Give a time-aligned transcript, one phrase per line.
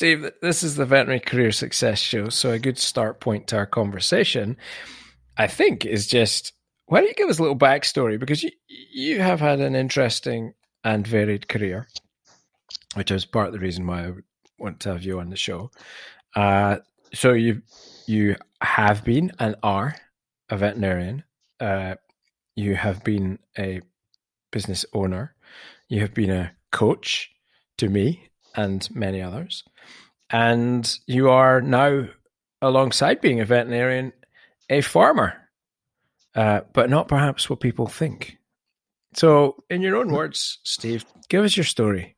[0.00, 2.30] Steve, this is the Veterinary Career Success Show.
[2.30, 4.56] So, a good start point to our conversation,
[5.36, 6.54] I think, is just
[6.86, 8.18] why don't you give us a little backstory?
[8.18, 11.86] Because you, you have had an interesting and varied career,
[12.94, 14.12] which is part of the reason why I
[14.58, 15.70] want to have you on the show.
[16.34, 16.78] Uh,
[17.12, 17.60] so, you,
[18.06, 19.96] you have been and are
[20.48, 21.24] a veterinarian.
[21.60, 21.96] Uh,
[22.56, 23.82] you have been a
[24.50, 25.34] business owner.
[25.90, 27.30] You have been a coach
[27.76, 29.62] to me and many others.
[30.30, 32.08] And you are now,
[32.62, 34.12] alongside being a veterinarian,
[34.68, 35.34] a farmer,
[36.34, 38.38] uh, but not perhaps what people think.
[39.14, 42.16] So, in your own words, Steve, give us your story.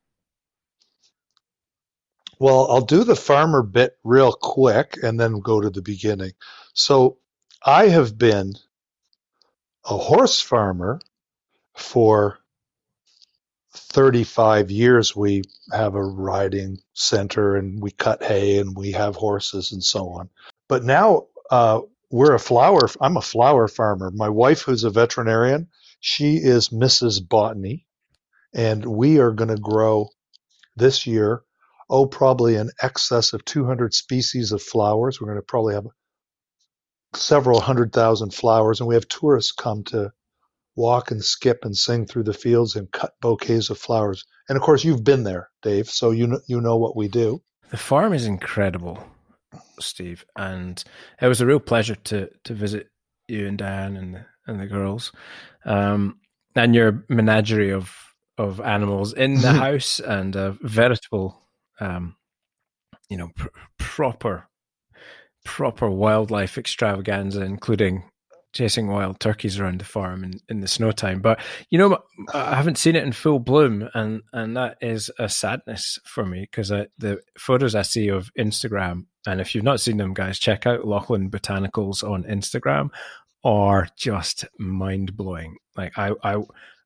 [2.39, 6.33] Well, I'll do the farmer bit real quick and then go to the beginning.
[6.75, 7.19] So,
[7.65, 8.55] I have been
[9.85, 11.01] a horse farmer
[11.75, 12.39] for
[13.73, 19.73] 35 years we have a riding center and we cut hay and we have horses
[19.73, 20.29] and so on.
[20.69, 24.11] But now uh, we're a flower, I'm a flower farmer.
[24.11, 25.69] My wife, who's a veterinarian,
[26.01, 27.27] she is Mrs.
[27.27, 27.87] Botany.
[28.55, 30.11] And we are going to grow
[30.77, 31.43] this year,
[31.89, 35.21] oh, probably in excess of 200 species of flowers.
[35.21, 35.87] We're going to probably have
[37.15, 38.81] several hundred thousand flowers.
[38.81, 40.13] And we have tourists come to
[40.77, 44.25] walk and skip and sing through the fields and cut bouquets of flowers.
[44.49, 47.43] And of course, you've been there, Dave, so you know, you know what we do.
[47.71, 49.03] The farm is incredible,
[49.81, 50.83] Steve, and
[51.21, 52.89] it was a real pleasure to to visit
[53.29, 55.13] you and Diane and the, and the girls,
[55.65, 56.19] um,
[56.55, 57.95] and your menagerie of
[58.39, 61.41] of animals in the house and a veritable,
[61.81, 62.17] um,
[63.09, 63.49] you know, pr-
[63.79, 64.49] proper
[65.45, 68.05] proper wildlife extravaganza, including
[68.53, 71.21] chasing wild turkeys around the farm in, in the snow time.
[71.21, 71.41] But
[71.71, 71.99] you know,
[72.33, 76.43] I haven't seen it in full bloom, and and that is a sadness for me
[76.43, 80.67] because the photos I see of Instagram, and if you've not seen them, guys, check
[80.67, 82.91] out Lachlan Botanicals on Instagram,
[83.45, 85.57] are just mind blowing.
[85.77, 86.43] Like I I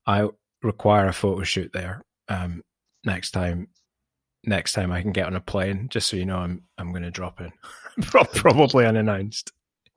[0.07, 0.29] I
[0.63, 2.63] require a photo shoot there um,
[3.05, 3.69] next time.
[4.49, 7.03] Next time I can get on a plane, just so you know, I'm I'm going
[7.03, 7.53] to drop in,
[8.03, 9.51] probably unannounced.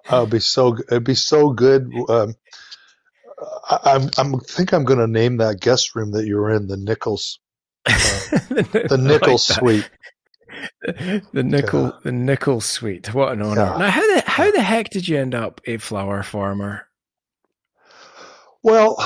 [0.10, 1.92] Oh, it'd be so it'd be so good.
[2.10, 2.36] Um,
[3.70, 6.68] I, I'm I'm think I'm going to name that guest room that you were in
[6.68, 7.40] the Nichols,
[7.86, 7.92] uh,
[8.50, 9.90] the Nichols like suite.
[11.34, 11.92] The nickel, yeah.
[12.04, 13.14] the nickel suite.
[13.14, 13.62] What an honor!
[13.62, 13.78] Yeah.
[13.78, 16.88] Now, how the how the heck did you end up a flower farmer?
[18.62, 18.98] Well,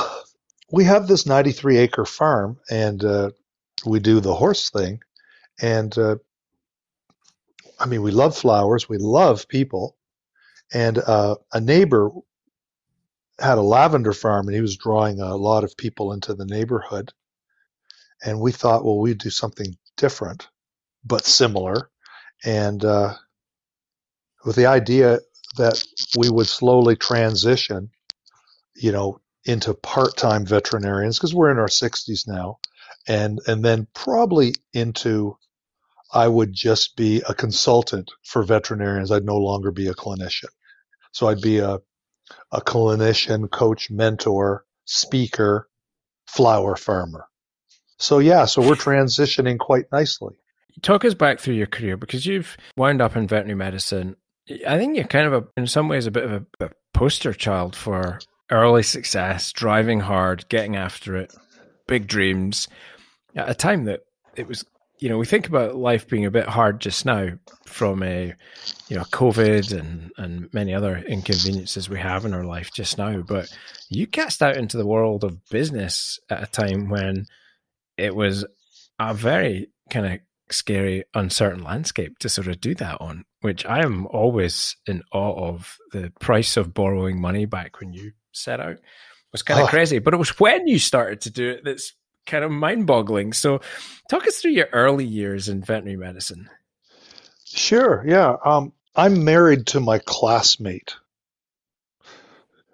[0.71, 3.31] we have this 93 acre farm, and uh,
[3.85, 5.01] we do the horse thing,
[5.61, 6.15] and uh,
[7.79, 9.95] I mean, we love flowers, we love people,
[10.73, 12.11] and uh, a neighbor
[13.39, 17.11] had a lavender farm and he was drawing a lot of people into the neighborhood.
[18.23, 20.47] And we thought, well, we'd do something different,
[21.03, 21.89] but similar.
[22.45, 23.15] And uh,
[24.45, 25.19] with the idea
[25.57, 25.83] that
[26.17, 27.89] we would slowly transition,
[28.75, 32.59] you know, into part-time veterinarians because we're in our 60s now,
[33.07, 35.37] and and then probably into
[36.13, 39.11] I would just be a consultant for veterinarians.
[39.11, 40.49] I'd no longer be a clinician.
[41.13, 41.79] So I'd be a,
[42.51, 45.69] a clinician, coach, mentor, speaker,
[46.27, 47.25] flower farmer.
[47.97, 50.35] So yeah, so we're transitioning quite nicely.
[50.81, 54.15] Talk us back through your career because you've wound up in veterinary medicine.
[54.67, 57.31] I think you're kind of a, in some ways a bit of a, a poster
[57.31, 58.19] child for
[58.51, 61.33] early success, driving hard, getting after it,
[61.87, 62.67] big dreams
[63.35, 64.01] at a time that
[64.35, 64.65] it was
[65.03, 67.27] you know, we think about life being a bit hard just now
[67.65, 68.33] from a,
[68.87, 73.19] you know, COVID and, and many other inconveniences we have in our life just now.
[73.19, 73.53] But
[73.89, 77.25] you cast out into the world of business at a time when
[77.97, 78.45] it was
[78.97, 80.19] a very kind of
[80.49, 85.49] scary, uncertain landscape to sort of do that on, which I am always in awe
[85.49, 85.77] of.
[85.91, 88.77] The price of borrowing money back when you set out
[89.33, 89.67] was kind of oh.
[89.67, 89.69] Ah.
[89.69, 89.99] crazy.
[89.99, 91.91] But it was when you started to do it that's
[92.25, 93.33] kind of mind boggling.
[93.33, 93.61] So,
[94.09, 96.49] talk us through your early years in veterinary medicine.
[97.45, 98.03] Sure.
[98.05, 98.35] Yeah.
[98.43, 100.95] Um, I'm married to my classmate.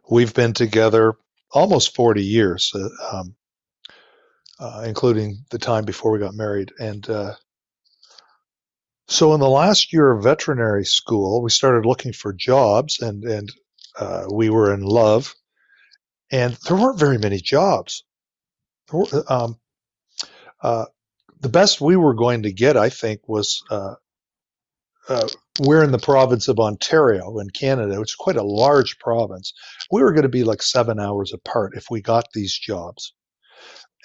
[0.10, 1.16] We've been together
[1.52, 3.36] almost 40 years, uh, um,
[4.60, 6.72] uh, including the time before we got married.
[6.80, 7.36] And uh,
[9.08, 13.52] so, in the last year of veterinary school, we started looking for jobs, and and
[13.98, 15.36] uh, we were in love.
[16.32, 18.04] And there weren't very many jobs
[19.30, 19.58] um,
[20.64, 20.86] uh,
[21.42, 23.96] the best we were going to get, I think, was uh,
[25.10, 25.28] uh,
[25.62, 29.54] we're in the province of Ontario in Canada, which is quite a large province.
[29.92, 33.06] We were going to be like seven hours apart if we got these jobs.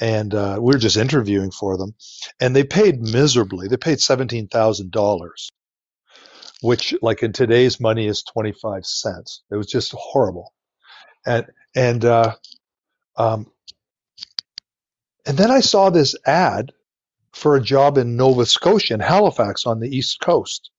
[0.01, 1.95] and uh, we were just interviewing for them,
[2.41, 3.69] and they paid miserably.
[3.69, 5.51] They paid seventeen thousand dollars,
[6.63, 9.43] which, like in today's money, is twenty five cents.
[9.51, 10.55] It was just horrible,
[11.27, 11.47] and
[11.77, 12.37] and uh,
[13.17, 13.47] um,
[15.27, 16.73] and then I saw this ad
[17.33, 20.71] for a job in Nova Scotia, in Halifax, on the east coast,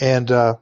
[0.00, 0.54] and uh,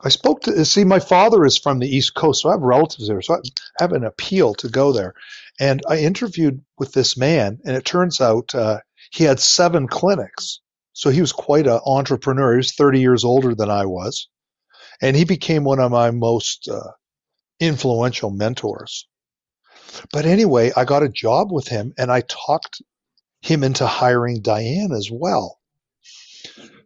[0.00, 3.08] I spoke to see my father is from the East Coast, so I have relatives
[3.08, 3.40] there, so I
[3.80, 5.14] have an appeal to go there.
[5.58, 8.78] And I interviewed with this man, and it turns out uh,
[9.10, 10.60] he had seven clinics.
[10.92, 12.52] So he was quite an entrepreneur.
[12.52, 14.28] He was 30 years older than I was,
[15.02, 16.92] and he became one of my most uh,
[17.58, 19.08] influential mentors.
[20.12, 22.82] But anyway, I got a job with him, and I talked
[23.40, 25.58] him into hiring Diane as well.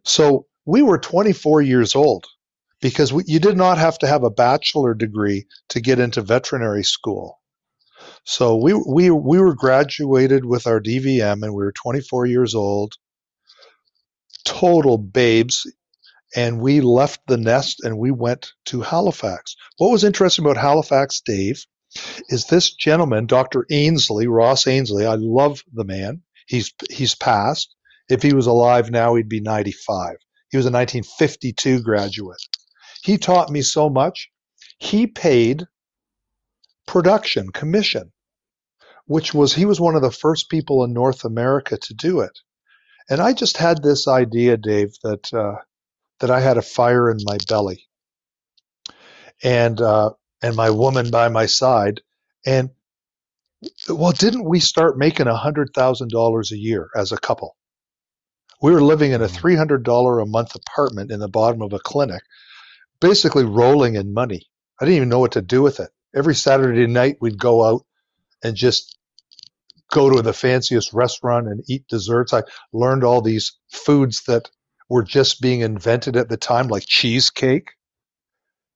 [0.03, 2.25] So we were 24 years old
[2.81, 6.83] because we, you did not have to have a bachelor degree to get into veterinary
[6.83, 7.39] school.
[8.25, 12.95] So we we we were graduated with our DVM and we were 24 years old,
[14.45, 15.65] total babes,
[16.35, 19.55] and we left the nest and we went to Halifax.
[19.77, 21.65] What was interesting about Halifax, Dave,
[22.29, 23.65] is this gentleman, Dr.
[23.69, 25.05] Ainsley, Ross Ainsley.
[25.05, 26.21] I love the man.
[26.47, 27.75] He's he's passed.
[28.09, 30.17] If he was alive now, he'd be 95.
[30.49, 32.41] He was a 1952 graduate.
[33.03, 34.29] He taught me so much.
[34.79, 35.63] He paid
[36.85, 38.11] production commission,
[39.05, 42.37] which was he was one of the first people in North America to do it.
[43.09, 45.55] And I just had this idea, Dave, that uh,
[46.19, 47.87] that I had a fire in my belly,
[49.43, 50.11] and uh,
[50.43, 52.01] and my woman by my side,
[52.45, 52.69] and
[53.89, 57.55] well, didn't we start making a hundred thousand dollars a year as a couple?
[58.61, 59.35] We were living in a mm-hmm.
[59.35, 62.21] three hundred dollar a month apartment in the bottom of a clinic
[63.03, 64.47] basically rolling in money.
[64.79, 65.89] I didn't even know what to do with it.
[66.15, 67.85] Every Saturday night, we'd go out
[68.43, 68.97] and just
[69.91, 72.33] go to the fanciest restaurant and eat desserts.
[72.33, 74.49] I learned all these foods that
[74.89, 77.71] were just being invented at the time, like cheesecake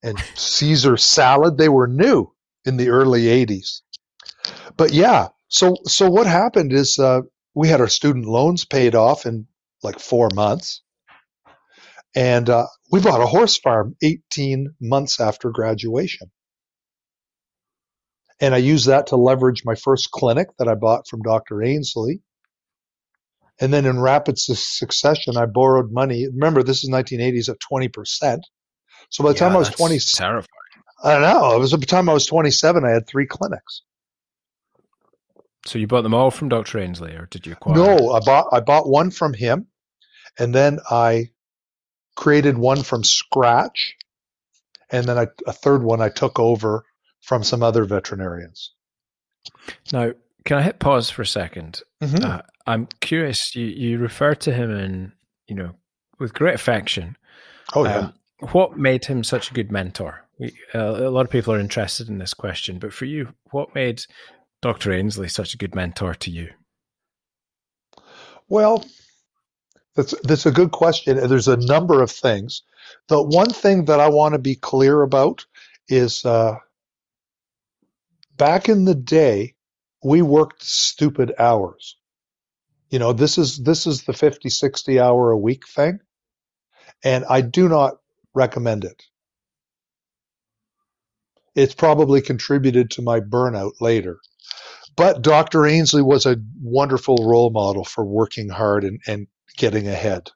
[0.04, 1.58] and Caesar salad.
[1.58, 2.32] They were new
[2.66, 3.82] in the early 80s.
[4.78, 7.22] But yeah, so so what happened is uh,
[7.56, 9.48] we had our student loans paid off in
[9.84, 10.82] like four months.
[12.16, 16.32] And uh, we bought a horse farm 18 months after graduation.
[18.40, 21.64] And I used that to leverage my first clinic that I bought from Dr.
[21.64, 22.22] Ainsley.
[23.60, 26.28] And then in rapid su- succession, I borrowed money.
[26.28, 28.40] Remember, this is 1980s at 20%.
[29.10, 30.48] So by the yeah, time I was 20, terrifying.
[31.04, 31.56] I don't know.
[31.56, 33.82] It was by the time I was 27, I had three clinics.
[35.66, 36.80] So you bought them all from Dr.
[36.80, 37.76] Ainslie, or did you acquire?
[37.76, 39.68] No, I bought I bought one from him,
[40.40, 41.32] and then I
[42.16, 43.96] created one from scratch,
[44.90, 46.86] and then I, a third one I took over
[47.22, 48.72] from some other veterinarians.
[49.92, 50.14] Now,
[50.46, 52.26] can I hit pause for a 2nd mm-hmm.
[52.26, 53.56] uh, I'm curious.
[53.56, 55.14] You you refer to him in
[55.48, 55.76] you know
[56.20, 57.18] with great affection.
[57.74, 57.98] Oh yeah.
[57.98, 60.26] Um, what made him such a good mentor?
[60.38, 63.74] We, uh, a lot of people are interested in this question, but for you, what
[63.74, 64.04] made
[64.62, 64.94] Dr.
[64.94, 66.50] Ainsley such a good mentor to you?
[68.48, 68.86] Well,
[69.96, 71.18] that's that's a good question.
[71.18, 72.62] There's a number of things.
[73.08, 75.46] The one thing that I want to be clear about
[75.90, 76.56] is uh,
[78.38, 79.56] back in the day,
[80.04, 81.98] we worked stupid hours.
[82.90, 86.00] You know, this is this is the 50, 60 hour a week thing,
[87.04, 87.98] and I do not
[88.38, 89.04] recommend it.
[91.56, 94.20] It's probably contributed to my burnout later.
[94.96, 95.66] But Dr.
[95.66, 99.28] Ainsley was a wonderful role model for working hard and, and
[99.58, 100.32] getting ahead.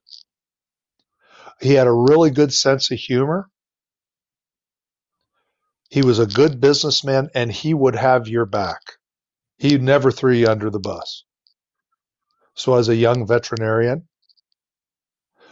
[1.62, 3.50] He had a really good sense of humor.
[5.89, 8.81] He was a good businessman and he would have your back.
[9.58, 11.25] He never threw you under the bus.
[12.55, 14.08] So as a young veterinarian,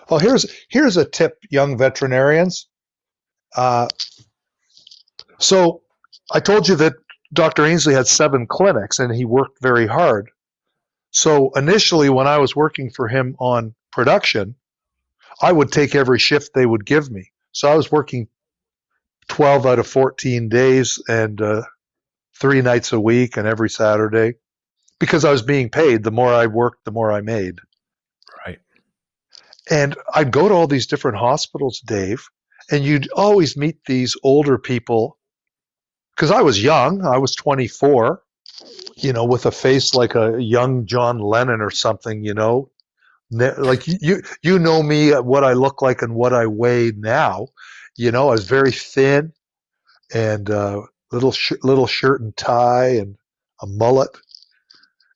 [0.09, 2.67] oh, here's here's a tip, young veterinarians.
[3.55, 3.87] Uh,
[5.39, 5.81] so
[6.31, 6.93] I told you that
[7.33, 7.65] Dr.
[7.65, 10.29] Ainslie had seven clinics and he worked very hard.
[11.11, 14.55] So initially, when I was working for him on production,
[15.41, 17.31] I would take every shift they would give me.
[17.51, 18.27] So I was working
[19.29, 21.63] 12 out of 14 days and uh,
[22.39, 24.35] three nights a week and every Saturday
[24.99, 26.03] because I was being paid.
[26.03, 27.59] The more I worked, the more I made.
[29.69, 32.27] And I'd go to all these different hospitals, Dave,
[32.71, 35.17] and you'd always meet these older people
[36.15, 37.05] because I was young.
[37.05, 38.21] I was 24
[38.97, 42.69] you know, with a face like a young John Lennon or something, you know,
[43.31, 47.47] like you you know me uh, what I look like and what I weigh now.
[47.95, 49.33] You know, I was very thin
[50.13, 53.17] and uh, little sh- little shirt and tie and
[53.61, 54.17] a mullet,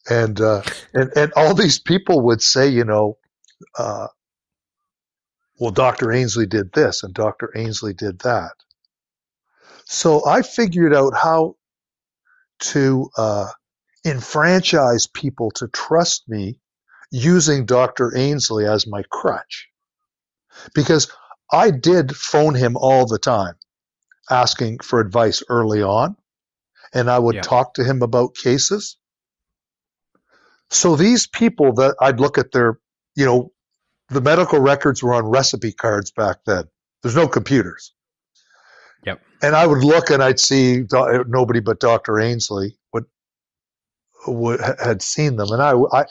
[0.10, 0.62] and uh,
[0.94, 3.18] and and all these people would say, you know,
[3.78, 4.08] uh,
[5.60, 6.12] well, Dr.
[6.12, 7.52] Ainsley did this and Dr.
[7.56, 8.54] Ainsley did that.
[9.86, 11.56] So I figured out how
[12.60, 13.50] to uh,
[14.06, 16.58] enfranchise people to trust me
[17.12, 18.16] using Dr.
[18.18, 19.68] Ainsley as my crutch.
[20.74, 21.12] Because
[21.52, 23.56] I did phone him all the time
[24.30, 26.16] asking for advice early on,
[26.94, 27.42] and I would yeah.
[27.42, 28.98] talk to him about cases.
[30.70, 32.80] So these people that I'd look at their,
[33.16, 33.52] you know,
[34.14, 36.66] the medical records were on recipe cards back then.
[37.02, 37.94] There's no computers.
[39.06, 39.22] Yep.
[39.42, 40.86] And I would look and I'd see
[41.28, 42.20] nobody but Dr.
[42.20, 43.06] Ainsley would,
[44.28, 46.06] would had seen them, and I, I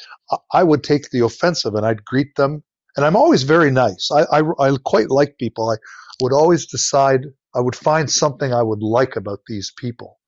[0.52, 2.62] I would take the offensive and I'd greet them.
[2.94, 4.10] And I'm always very nice.
[4.12, 5.70] I, I, I quite like people.
[5.70, 5.76] I
[6.20, 10.18] would always decide I would find something I would like about these people.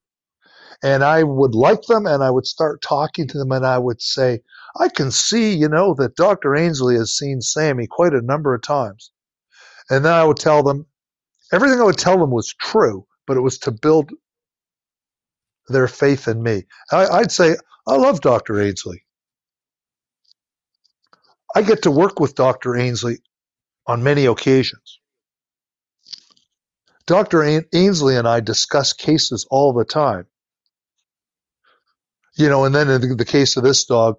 [0.84, 4.02] And I would like them and I would start talking to them and I would
[4.02, 4.42] say,
[4.78, 6.54] I can see, you know, that Dr.
[6.54, 9.10] Ainsley has seen Sammy quite a number of times.
[9.90, 10.86] And then I would tell them,
[11.52, 14.10] everything I would tell them was true, but it was to build
[15.68, 16.64] their faith in me.
[16.92, 17.56] I, would say,
[17.88, 18.60] I love Dr.
[18.60, 19.04] Ainsley.
[21.56, 22.76] I get to work with Dr.
[22.76, 23.18] Ainsley
[23.86, 25.00] on many occasions.
[27.06, 27.64] Dr.
[27.72, 30.26] Ainsley and I discuss cases all the time.
[32.36, 34.16] You know, and then in the case of this dog,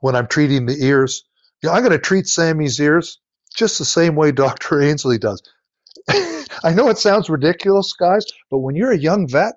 [0.00, 1.24] when I'm treating the ears,
[1.62, 3.18] you know, I'm going to treat Sammy's ears
[3.54, 4.82] just the same way Dr.
[4.82, 5.42] Ainsley does.
[6.08, 9.54] I know it sounds ridiculous, guys, but when you're a young vet,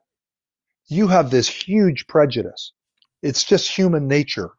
[0.87, 2.71] you have this huge prejudice.
[3.21, 4.51] It's just human nature.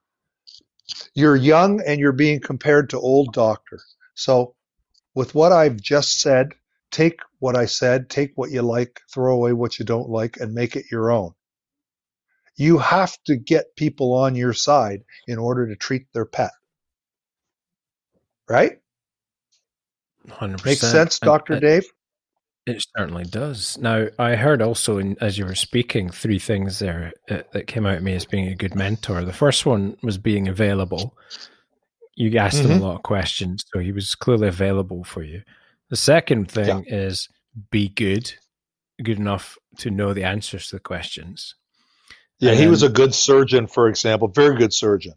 [1.14, 3.78] You're young and you're being compared to old doctor.
[4.14, 4.54] So,
[5.14, 6.52] with what I've just said,
[6.90, 10.54] take what I said, take what you like, throw away what you don't like, and
[10.54, 11.32] make it your own.
[12.58, 16.50] You have to get people on your side in order to treat their pet.
[18.48, 18.78] Right?
[20.26, 20.64] 100%.
[20.64, 21.60] Makes sense, Dr.
[21.60, 21.86] Dave?
[22.66, 23.78] It certainly does.
[23.78, 27.86] Now, I heard also, in, as you were speaking, three things there uh, that came
[27.86, 29.24] out of me as being a good mentor.
[29.24, 31.16] The first one was being available.
[32.16, 32.72] You asked mm-hmm.
[32.72, 35.42] him a lot of questions, so he was clearly available for you.
[35.90, 36.94] The second thing yeah.
[36.94, 37.28] is
[37.70, 38.34] be good,
[39.02, 41.54] good enough to know the answers to the questions.
[42.40, 45.14] Yeah, and he was a good surgeon, for example, very good surgeon.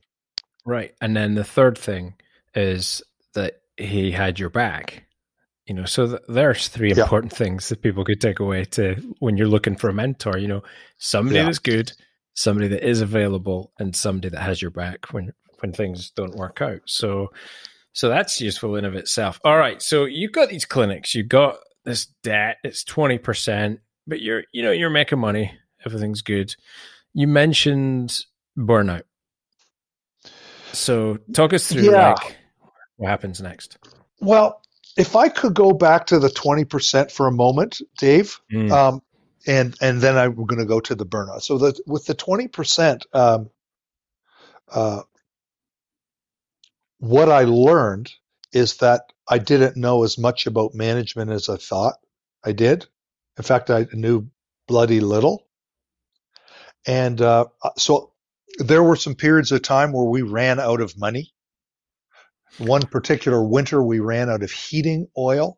[0.66, 0.94] Right.
[1.02, 2.16] And then the third thing
[2.56, 3.02] is
[3.34, 5.06] that he had your back
[5.72, 7.04] you know so th- there's three yeah.
[7.04, 10.48] important things that people could take away to when you're looking for a mentor you
[10.48, 10.62] know
[10.98, 11.46] somebody yeah.
[11.46, 11.94] that's good
[12.34, 16.62] somebody that is available and somebody that has your back when when things don't work
[16.62, 17.30] out so
[17.94, 21.58] so that's useful in of itself all right so you've got these clinics you've got
[21.86, 26.54] this debt it's 20% but you're you know you're making money everything's good
[27.14, 28.26] you mentioned
[28.58, 29.04] burnout
[30.72, 32.10] so talk us through yeah.
[32.14, 32.38] like
[32.98, 33.78] what happens next
[34.20, 34.62] well
[34.98, 38.72] if I could go back to the 20% for a moment, Dave, mm.
[38.72, 39.02] um,
[39.48, 41.42] and and then I'm going to go to the burnout.
[41.42, 43.50] So the, with the 20%, um,
[44.72, 45.02] uh,
[47.00, 48.12] what I learned
[48.54, 51.96] is that I didn't know as much about management as I thought
[52.44, 52.86] I did.
[53.38, 54.28] In fact, I knew
[54.68, 55.48] bloody little.
[56.88, 57.46] And uh,
[57.78, 58.12] so
[58.58, 61.34] there were some periods of time where we ran out of money
[62.58, 65.58] one particular winter, we ran out of heating oil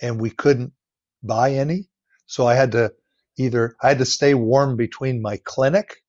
[0.00, 0.72] and we couldn't
[1.22, 1.88] buy any.
[2.26, 2.92] So I had to
[3.36, 6.02] either, I had to stay warm between my clinic,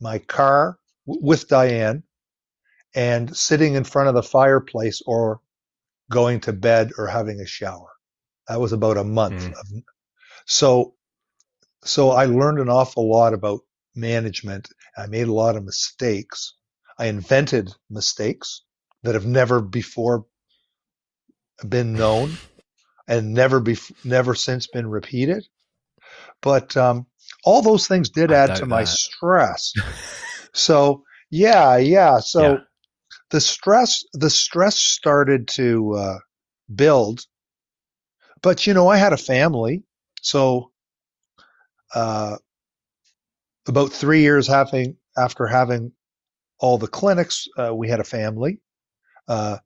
[0.00, 2.04] my car with Diane,
[2.94, 5.40] and sitting in front of the fireplace or
[6.10, 7.90] going to bed or having a shower.
[8.48, 9.42] That was about a month.
[9.42, 9.52] Mm.
[9.52, 9.66] Of,
[10.46, 10.93] so,
[11.84, 13.60] so I learned an awful lot about
[13.94, 14.68] management.
[14.96, 16.54] I made a lot of mistakes.
[16.98, 18.62] I invented mistakes
[19.02, 20.26] that have never before
[21.68, 22.36] been known
[23.06, 25.46] and never be never since been repeated.
[26.40, 27.06] But um,
[27.44, 29.72] all those things did add to my stress.
[30.52, 32.18] so yeah, yeah.
[32.20, 32.58] So yeah.
[33.30, 36.18] the stress the stress started to uh,
[36.74, 37.26] build.
[38.42, 39.84] But you know, I had a family,
[40.20, 40.70] so
[41.94, 42.36] uh,
[43.68, 45.92] about three years having after having
[46.60, 48.60] all the clinics, uh, we had a family
[49.28, 49.58] uh,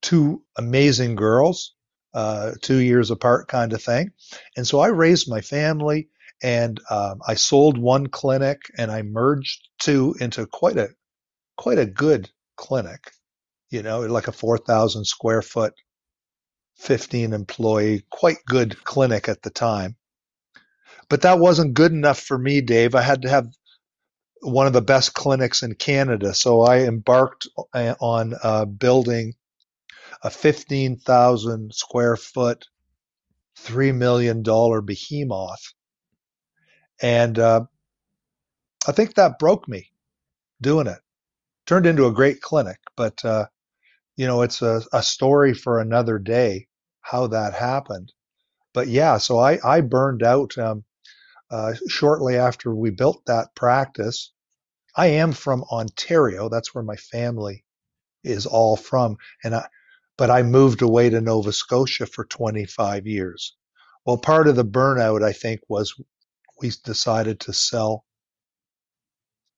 [0.00, 1.74] two amazing girls,
[2.14, 4.10] uh, two years apart, kind of thing.
[4.56, 6.08] And so I raised my family,
[6.42, 10.88] and um, I sold one clinic, and I merged two into quite a
[11.56, 13.12] quite a good clinic.
[13.70, 15.74] You know, like a four thousand square foot,
[16.76, 19.96] fifteen employee, quite good clinic at the time.
[21.08, 22.94] But that wasn't good enough for me, Dave.
[22.94, 23.48] I had to have
[24.42, 26.34] one of the best clinics in Canada.
[26.34, 29.34] So I embarked on uh, building
[30.22, 32.66] a 15,000 square foot,
[33.58, 35.72] $3 million behemoth.
[37.00, 37.62] And uh,
[38.86, 39.90] I think that broke me
[40.60, 40.98] doing it.
[41.66, 43.46] Turned into a great clinic, but, uh,
[44.16, 46.66] you know, it's a, a story for another day
[47.00, 48.12] how that happened.
[48.74, 50.84] But yeah, so I, I burned out um,
[51.52, 54.32] uh, shortly after we built that practice.
[54.96, 56.48] I am from Ontario.
[56.48, 57.64] That's where my family
[58.24, 59.18] is all from.
[59.44, 59.68] And I,
[60.16, 63.54] but I moved away to Nova Scotia for 25 years.
[64.06, 65.94] Well, part of the burnout, I think, was
[66.60, 68.06] we decided to sell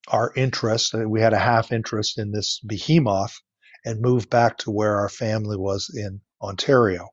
[0.08, 0.94] our interest.
[0.94, 3.40] We had a half interest in this behemoth
[3.84, 7.08] and move back to where our family was in Ontario.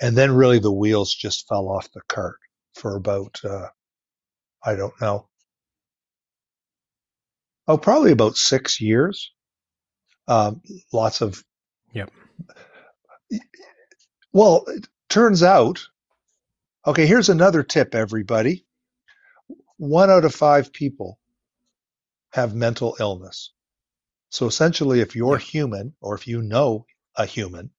[0.00, 2.38] And then really the wheels just fell off the cart
[2.76, 3.68] for about, uh,
[4.64, 5.28] I don't know,
[7.68, 9.32] oh, probably about six years.
[10.28, 11.42] Um, lots of
[11.92, 12.10] Yep.
[14.32, 15.80] Well, it turns out,
[16.86, 18.66] okay, here's another tip, everybody.
[19.78, 21.18] One out of five people
[22.32, 23.52] have mental illness.
[24.28, 27.70] So essentially, if you're human or if you know a human,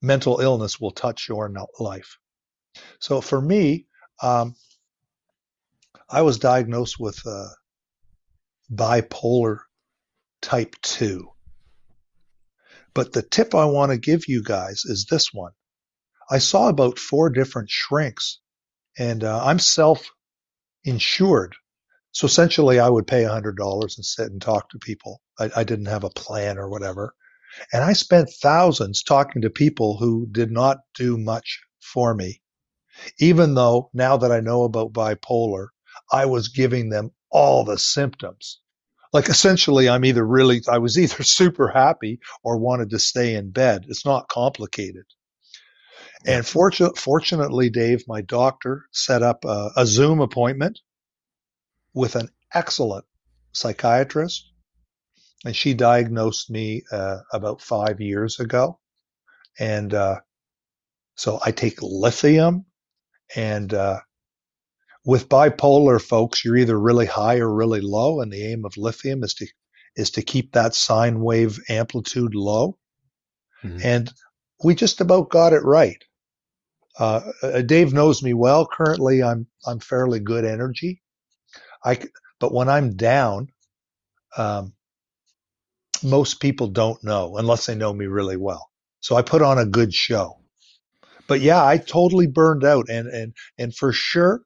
[0.00, 2.18] mental illness will touch your life.
[3.00, 3.86] So for me,
[4.22, 4.54] um,
[6.08, 7.48] I was diagnosed with uh,
[8.70, 9.60] bipolar
[10.40, 11.28] type 2.
[12.94, 15.52] But the tip I want to give you guys is this one.
[16.30, 18.38] I saw about four different shrinks,
[18.98, 20.10] and uh, I'm self
[20.84, 21.56] insured.
[22.12, 25.22] So essentially, I would pay $100 and sit and talk to people.
[25.38, 27.14] I, I didn't have a plan or whatever.
[27.72, 32.41] And I spent thousands talking to people who did not do much for me.
[33.18, 35.68] Even though now that I know about bipolar,
[36.12, 38.60] I was giving them all the symptoms.
[39.12, 43.50] Like essentially i'm either really i was either super happy or wanted to stay in
[43.50, 43.84] bed.
[43.88, 45.04] It's not complicated.
[46.26, 50.80] And fortu- fortunately dave my doctor set up a, a zoom appointment
[51.94, 53.04] with an excellent
[53.52, 54.50] psychiatrist
[55.44, 58.78] and she diagnosed me uh, about five years ago.
[59.58, 60.20] And uh,
[61.16, 62.64] so i take lithium
[63.34, 64.00] and uh,
[65.04, 69.22] with bipolar folks, you're either really high or really low, and the aim of lithium
[69.24, 69.46] is to
[69.96, 72.78] is to keep that sine wave amplitude low.
[73.62, 73.80] Mm-hmm.
[73.82, 74.12] And
[74.64, 76.02] we just about got it right.
[76.98, 78.66] Uh, uh, Dave knows me well.
[78.66, 81.02] Currently, I'm I'm fairly good energy.
[81.84, 81.98] I
[82.38, 83.48] but when I'm down,
[84.36, 84.74] um,
[86.02, 88.70] most people don't know unless they know me really well.
[89.00, 90.41] So I put on a good show.
[91.32, 94.42] But yeah, I totally burned out, and and and for sure,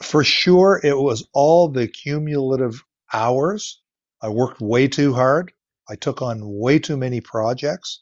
[0.00, 3.82] for sure, it was all the cumulative hours.
[4.22, 5.52] I worked way too hard.
[5.86, 8.00] I took on way too many projects.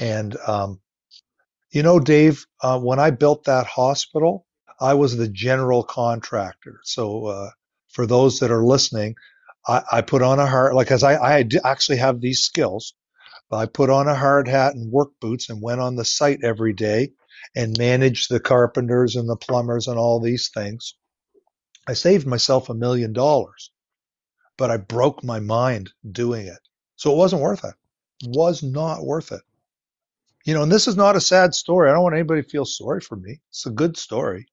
[0.00, 0.80] And, um,
[1.70, 4.48] you know, Dave, uh, when I built that hospital,
[4.80, 6.80] I was the general contractor.
[6.82, 7.50] So, uh,
[7.92, 9.14] for those that are listening,
[9.68, 12.94] I, I put on a hard, like, as I, I actually have these skills.
[13.52, 16.72] I put on a hard hat and work boots and went on the site every
[16.72, 17.12] day
[17.54, 20.94] and managed the carpenters and the plumbers and all these things.
[21.86, 23.70] I saved myself a million dollars,
[24.56, 26.58] but I broke my mind doing it.
[26.96, 27.74] So it wasn't worth it.
[28.26, 29.42] Was not worth it.
[30.44, 31.88] You know, and this is not a sad story.
[31.88, 33.40] I don't want anybody to feel sorry for me.
[33.50, 34.46] It's a good story.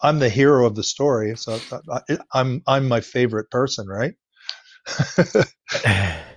[0.00, 1.60] I'm the hero of the story, so
[2.32, 4.14] I'm I'm my favorite person, right?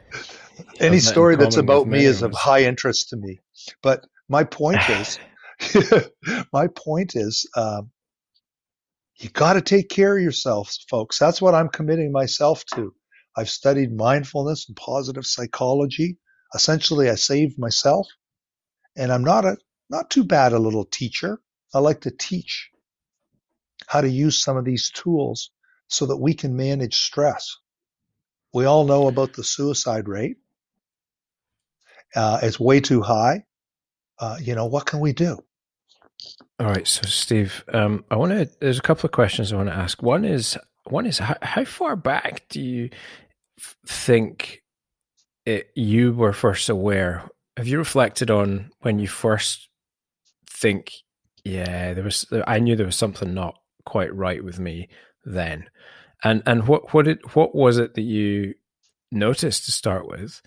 [0.79, 3.39] Any story that's about me is of high interest to me.
[3.81, 5.19] But my point is,
[6.53, 7.91] my point is, um,
[9.17, 11.17] you got to take care of yourselves, folks.
[11.17, 12.93] That's what I'm committing myself to.
[13.37, 16.17] I've studied mindfulness and positive psychology.
[16.53, 18.07] Essentially, I saved myself,
[18.95, 19.57] and I'm not a
[19.89, 21.39] not too bad a little teacher.
[21.73, 22.71] I like to teach
[23.87, 25.51] how to use some of these tools
[25.87, 27.57] so that we can manage stress.
[28.53, 30.37] We all know about the suicide rate.
[32.15, 33.43] Uh, it's way too high
[34.19, 35.43] uh, you know, what can we do?
[36.59, 38.49] All right, so Steve, um, I want to.
[38.59, 40.01] There's a couple of questions I want to ask.
[40.01, 42.89] One is, one is, how, how far back do you
[43.85, 44.63] think
[45.45, 47.29] it, you were first aware?
[47.57, 49.69] Have you reflected on when you first
[50.49, 50.93] think,
[51.43, 54.87] yeah, there was, I knew there was something not quite right with me
[55.25, 55.69] then,
[56.23, 58.55] and and what what did what was it that you
[59.11, 60.41] noticed to start with?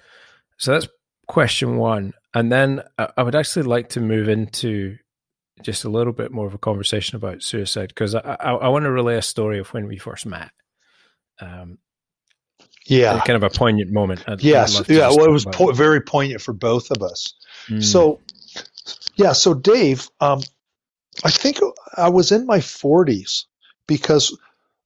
[0.57, 0.89] So that's
[1.29, 2.15] question one.
[2.35, 4.97] And then I would actually like to move into
[5.63, 8.85] just a little bit more of a conversation about suicide because I, I, I want
[8.85, 10.51] to relay a story of when we first met.
[11.41, 11.79] Um,
[12.87, 14.25] yeah, kind of a poignant moment.
[14.27, 15.09] I'd, yes, I'd yeah.
[15.09, 17.35] Well, it was po- very poignant for both of us.
[17.69, 17.85] Mm.
[17.85, 18.21] So,
[19.17, 19.33] yeah.
[19.33, 20.41] So, Dave, um,
[21.23, 21.59] I think
[21.97, 23.45] I was in my 40s
[23.87, 24.37] because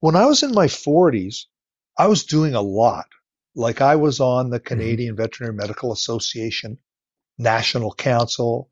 [0.01, 1.45] when I was in my 40s,
[1.97, 3.07] I was doing a lot.
[3.55, 4.67] Like I was on the mm-hmm.
[4.67, 5.23] Canadian mm-hmm.
[5.23, 6.79] Veterinary Medical Association
[7.39, 8.69] National Council.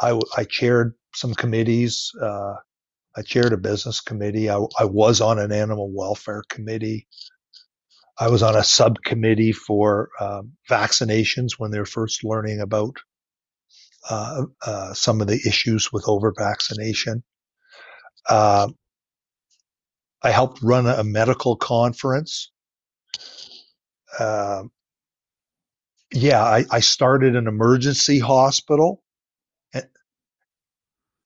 [0.00, 2.10] I, I chaired some committees.
[2.20, 2.54] Uh,
[3.16, 4.48] I chaired a business committee.
[4.48, 7.06] I, I, was on an animal welfare committee.
[8.18, 12.96] I was on a subcommittee for uh, vaccinations when they were first learning about
[14.08, 17.22] uh, uh, some of the issues with over vaccination.
[18.28, 18.68] Uh,
[20.22, 22.50] I helped run a medical conference.
[24.18, 24.64] Uh,
[26.12, 29.02] yeah, I, I started an emergency hospital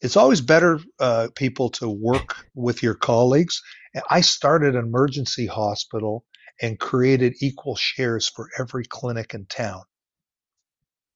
[0.01, 3.63] it's always better uh, people to work with your colleagues.
[4.11, 6.25] I started an emergency hospital
[6.61, 9.83] and created equal shares for every clinic in town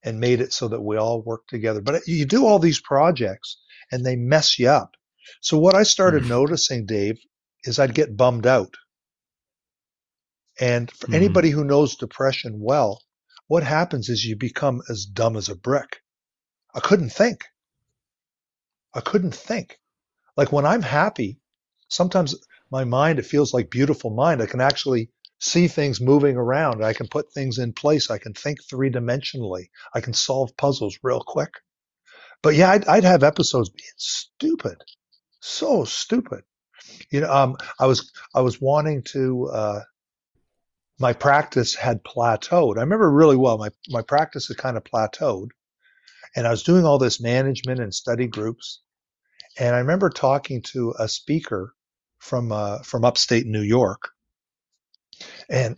[0.03, 1.81] and made it so that we all work together.
[1.81, 3.57] But you do all these projects
[3.91, 4.95] and they mess you up.
[5.41, 6.29] So what I started mm.
[6.29, 7.19] noticing, Dave,
[7.63, 8.75] is I'd get bummed out.
[10.61, 11.15] And for mm.
[11.15, 13.01] anybody who knows depression well,
[13.47, 16.01] what happens is you become as dumb as a brick.
[16.73, 17.43] I couldn't think.
[18.93, 19.79] I couldn't think.
[20.37, 21.39] Like when I'm happy,
[21.89, 22.35] sometimes
[22.69, 24.41] my mind, it feels like beautiful mind.
[24.41, 26.83] I can actually see things moving around.
[26.85, 28.11] I can put things in place.
[28.11, 29.69] I can think three dimensionally.
[29.93, 31.55] I can solve puzzles real quick.
[32.43, 34.77] But yeah, I'd, I'd, have episodes being stupid,
[35.39, 36.43] so stupid.
[37.11, 39.49] You know, um, I was I was wanting to.
[39.51, 39.79] Uh,
[41.01, 42.77] my practice had plateaued.
[42.77, 43.57] I remember really well.
[43.57, 45.49] My my practice had kind of plateaued,
[46.35, 48.81] and I was doing all this management and study groups.
[49.59, 51.73] And I remember talking to a speaker
[52.19, 54.09] from uh, from upstate New York,
[55.49, 55.77] and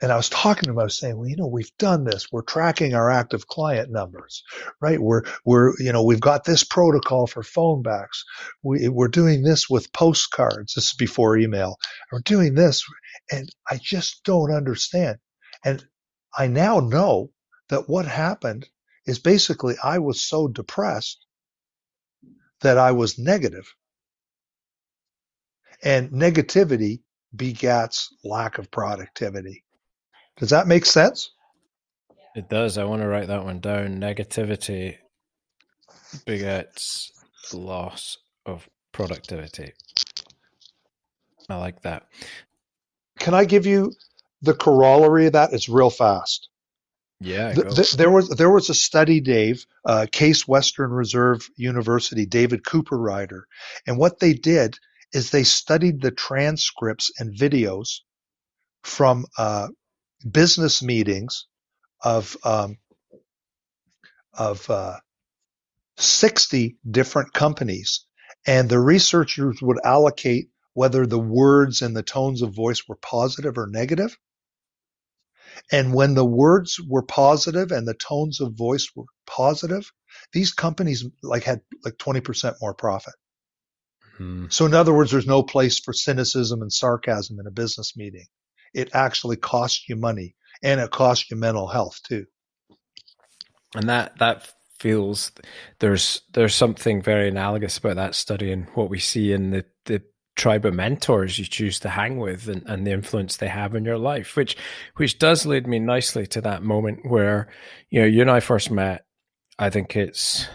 [0.00, 0.78] and I was talking to him.
[0.78, 2.30] I was saying, well, you know, we've done this.
[2.30, 4.44] We're tracking our active client numbers,
[4.80, 5.00] right?
[5.00, 8.24] We're we're you know we've got this protocol for phone backs.
[8.62, 10.74] We, we're doing this with postcards.
[10.74, 11.76] This is before email.
[12.12, 12.84] We're doing this,
[13.32, 15.18] and I just don't understand.
[15.64, 15.84] And
[16.36, 17.30] I now know
[17.68, 18.68] that what happened
[19.06, 21.24] is basically I was so depressed
[22.60, 23.74] that I was negative.
[25.82, 27.00] And negativity
[27.36, 29.64] begats lack of productivity.
[30.38, 31.30] Does that make sense?
[32.34, 32.78] It does.
[32.78, 34.00] I want to write that one down.
[34.00, 34.98] Negativity
[36.24, 37.10] begets
[37.52, 39.72] loss of productivity.
[41.48, 42.06] I like that.
[43.18, 43.92] Can I give you
[44.42, 45.52] the corollary of that?
[45.52, 46.48] It's real fast.
[47.20, 52.26] Yeah, the, the, there was there was a study, Dave, uh, Case Western Reserve University,
[52.26, 53.42] David Cooperrider,
[53.88, 54.78] and what they did
[55.12, 58.02] is they studied the transcripts and videos
[58.84, 59.66] from uh,
[60.28, 61.46] business meetings
[62.02, 62.78] of um,
[64.32, 64.96] of uh,
[65.96, 68.04] sixty different companies,
[68.46, 73.58] and the researchers would allocate whether the words and the tones of voice were positive
[73.58, 73.96] or negative.
[73.98, 74.18] negative
[75.70, 79.92] and when the words were positive and the tones of voice were positive,
[80.32, 83.14] these companies like had like 20% more profit.
[84.16, 84.46] Hmm.
[84.50, 88.26] So in other words, there's no place for cynicism and sarcasm in a business meeting.
[88.74, 92.26] It actually costs you money and it costs you mental health too.
[93.74, 95.32] And that that feels
[95.80, 100.02] there's there's something very analogous about that study and what we see in the the
[100.38, 103.84] tribe of mentors you choose to hang with and, and the influence they have in
[103.84, 104.56] your life, which
[104.96, 107.48] which does lead me nicely to that moment where,
[107.90, 109.04] you know, you and I first met,
[109.58, 110.46] I think it's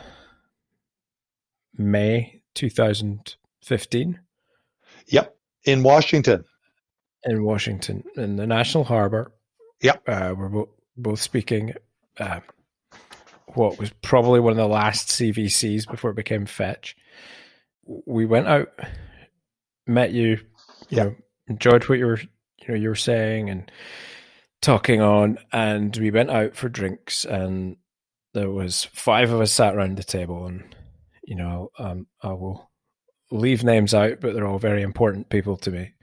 [1.77, 4.19] May 2015.
[5.07, 5.35] Yep.
[5.65, 6.45] In Washington.
[7.25, 9.31] In Washington, in the National Harbor.
[9.81, 10.03] Yep.
[10.07, 11.73] Uh, we're bo- both speaking
[12.19, 12.41] uh,
[13.47, 16.95] what was probably one of the last CVCs before it became Fetch.
[17.85, 18.69] We went out
[19.85, 20.29] met you,
[20.89, 21.03] you yeah.
[21.03, 21.15] know,
[21.47, 23.69] enjoyed what you were, you know, you were saying and
[24.61, 27.77] talking on, and we went out for drinks, and
[28.33, 30.75] there was five of us sat around the table, and
[31.23, 32.69] you know, um, I will
[33.33, 35.93] leave names out, but they're all very important people to me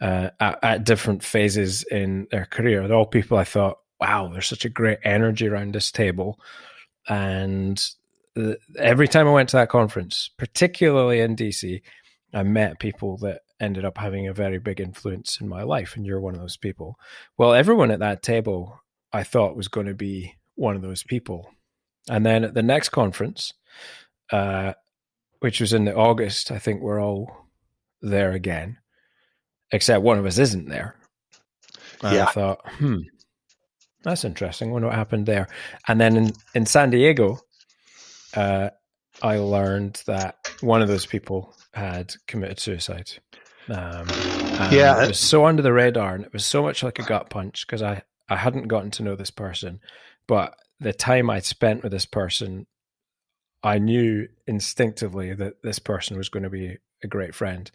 [0.00, 2.86] uh, at, at different phases in their career.
[2.86, 6.38] They're all people I thought, wow, there's such a great energy around this table,
[7.08, 7.82] and
[8.78, 11.82] every time I went to that conference, particularly in DC,
[12.32, 16.06] I met people that ended up having a very big influence in my life, and
[16.06, 16.98] you're one of those people.
[17.36, 18.80] Well, everyone at that table
[19.12, 21.50] I thought was going to be one of those people.
[22.08, 23.52] And then at the next conference,
[24.30, 24.74] uh,
[25.40, 27.46] which was in the August, I think we're all
[28.00, 28.78] there again,
[29.72, 30.96] except one of us isn't there.
[32.02, 32.26] And yeah.
[32.26, 32.98] I thought, hmm,
[34.02, 34.70] that's interesting.
[34.70, 35.48] Wonder what happened there.
[35.86, 37.38] And then in, in San Diego,
[38.34, 38.70] uh,
[39.22, 43.10] I learned that one of those people had committed suicide.
[43.68, 44.06] Um,
[44.70, 47.28] yeah, it was so under the radar, and it was so much like a gut
[47.28, 49.80] punch because I I hadn't gotten to know this person,
[50.26, 52.66] but the time I'd spent with this person,
[53.62, 57.70] I knew instinctively that this person was going to be a great friend,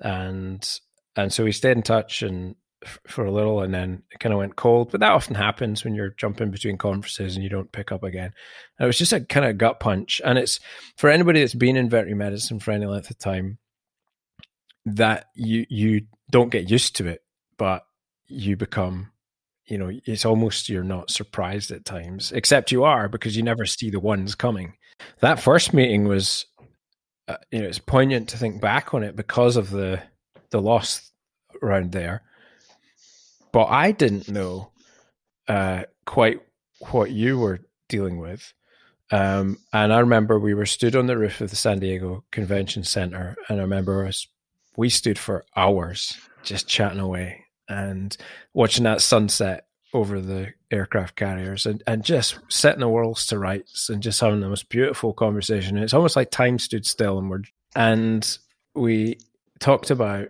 [0.00, 0.68] and
[1.16, 2.56] and so we stayed in touch and
[3.06, 4.90] for a little and then it kind of went cold.
[4.90, 8.32] But that often happens when you're jumping between conferences and you don't pick up again.
[8.78, 10.20] And it was just a kind of gut punch.
[10.24, 10.58] And it's
[10.96, 13.58] for anybody that's been in veterinary medicine for any length of time,
[14.84, 17.20] that you you don't get used to it,
[17.56, 17.84] but
[18.26, 19.12] you become
[19.66, 23.64] you know it's almost you're not surprised at times except you are because you never
[23.64, 24.74] see the ones coming
[25.20, 26.46] that first meeting was
[27.28, 30.02] uh, you know it's poignant to think back on it because of the
[30.50, 31.10] the loss
[31.62, 32.22] around there
[33.52, 34.72] but I didn't know
[35.46, 36.40] uh, quite
[36.90, 38.52] what you were dealing with.
[39.10, 42.82] Um, and I remember we were stood on the roof of the San Diego Convention
[42.82, 44.26] Center, and I remember us,
[44.74, 48.16] we stood for hours just chatting away and
[48.54, 53.88] watching that sunset over the aircraft carriers and, and just setting the worlds to rights
[53.88, 55.78] and just having the most beautiful conversation.
[55.78, 57.42] It's almost like time stood still and we're
[57.74, 58.38] and
[58.74, 59.18] we
[59.60, 60.28] talked about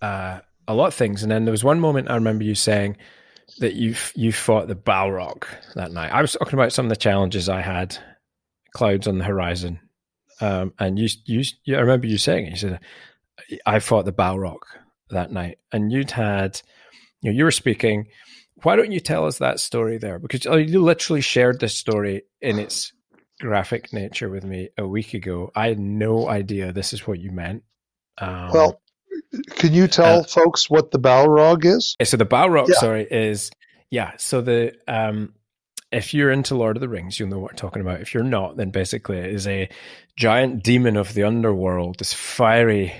[0.00, 1.22] uh, a lot of things.
[1.22, 2.96] And then there was one moment I remember you saying
[3.58, 6.12] that you you fought the Balrog that night.
[6.12, 7.96] I was talking about some of the challenges I had,
[8.72, 9.80] clouds on the horizon,
[10.40, 12.50] um, and you, you you I remember you saying it.
[12.50, 12.80] You said
[13.66, 14.60] I fought the Balrog
[15.10, 16.60] that night, and you'd had
[17.20, 18.06] you know you were speaking.
[18.62, 20.18] Why don't you tell us that story there?
[20.18, 22.92] Because oh, you literally shared this story in its
[23.40, 25.50] graphic nature with me a week ago.
[25.54, 27.62] I had no idea this is what you meant.
[28.18, 28.80] Um, well,
[29.50, 31.96] can you tell uh, folks what the Balrog is?
[32.02, 32.80] So the Balrog, yeah.
[32.80, 33.50] sorry, is
[33.90, 34.12] yeah.
[34.18, 35.34] So the um,
[35.90, 38.00] if you're into Lord of the Rings, you'll know what I'm talking about.
[38.00, 39.68] If you're not, then basically it is a
[40.16, 42.92] giant demon of the underworld, this fiery,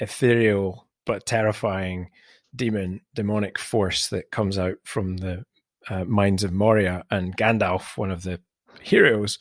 [0.00, 2.10] ethereal but terrifying
[2.58, 5.44] demon, demonic force that comes out from the
[5.88, 7.04] uh, mines of Moria.
[7.10, 8.40] And Gandalf, one of the
[8.82, 9.38] heroes,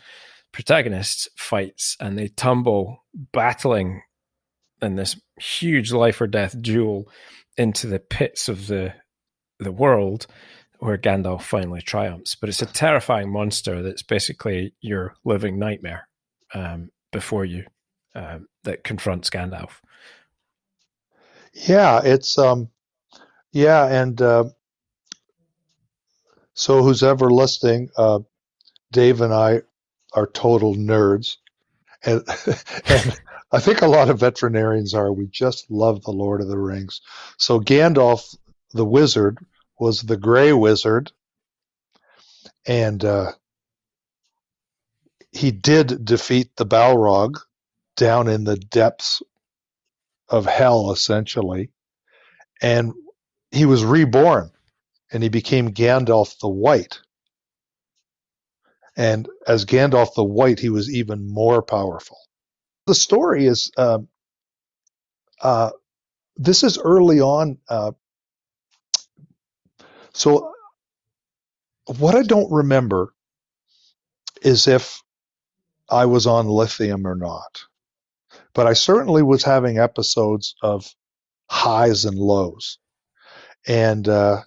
[0.54, 3.04] protagonists, fights, and they tumble
[3.34, 4.04] battling
[4.82, 7.10] in this huge life or death duel
[7.58, 8.94] into the pits of the
[9.60, 10.28] the world
[10.80, 12.36] where Gandalf finally triumphs.
[12.36, 16.08] But it's a terrifying monster that's basically your living nightmare
[16.54, 17.66] um, before you
[18.14, 19.80] um, that confronts Gandalf.
[21.54, 22.70] Yeah, it's um,
[23.58, 24.43] yeah, and uh,
[26.54, 28.20] so who's ever listening, uh,
[28.91, 29.63] Dave and I
[30.13, 31.38] are total nerds,
[32.06, 32.22] and
[32.86, 33.20] and
[33.52, 35.12] I think a lot of veterinarians are.
[35.12, 37.02] We just love the Lord of the Rings.
[37.38, 38.36] So Gandalf
[38.74, 39.39] the wizard
[39.80, 41.12] was the gray wizard,
[42.67, 43.32] and uh,
[45.32, 47.39] he did defeat the Balrog
[47.96, 49.24] down in the depths
[50.30, 51.72] of hell, essentially,
[52.62, 52.93] and
[53.52, 54.52] he was reborn,
[55.12, 57.00] and he became Gandalf the White.
[58.96, 62.18] And as Gandalf the White, he was even more powerful
[62.88, 64.00] the story is uh,
[65.42, 65.72] uh,
[66.38, 67.60] this is early on.
[67.70, 67.92] Uh,
[70.14, 70.52] so
[72.00, 73.14] what I don't remember
[74.42, 75.02] is if
[75.90, 77.64] I was on lithium or not,
[78.54, 80.90] but I certainly was having episodes of
[81.50, 82.80] highs and lows.
[83.68, 84.44] And uh,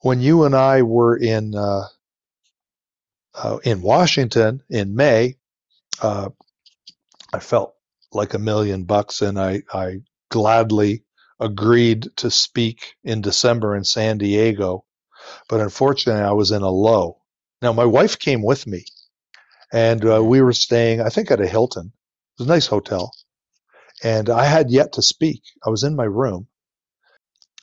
[0.00, 1.88] when you and I were in uh,
[3.34, 5.36] uh, in Washington in May,
[6.02, 6.30] uh,
[7.32, 7.74] I felt
[8.12, 11.04] like a million bucks, and I, I gladly
[11.40, 14.84] agreed to speak in December in San Diego.
[15.48, 17.18] But unfortunately, I was in a low.
[17.62, 18.84] Now, my wife came with me,
[19.72, 21.86] and uh, we were staying, I think, at a Hilton.
[21.86, 23.12] It was a nice hotel.
[24.02, 25.42] And I had yet to speak.
[25.64, 26.48] I was in my room.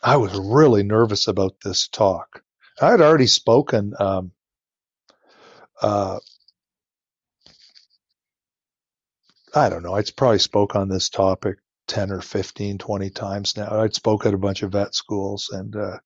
[0.02, 2.44] I was really nervous about this talk.
[2.82, 4.32] I had already spoken um,
[5.82, 6.20] uh,
[9.56, 9.96] I don't know.
[9.96, 11.58] I'd probably spoke on this topic
[11.88, 13.82] 10 or 15, 20 times now.
[13.82, 15.98] I'd spoke at a bunch of vet schools and, uh,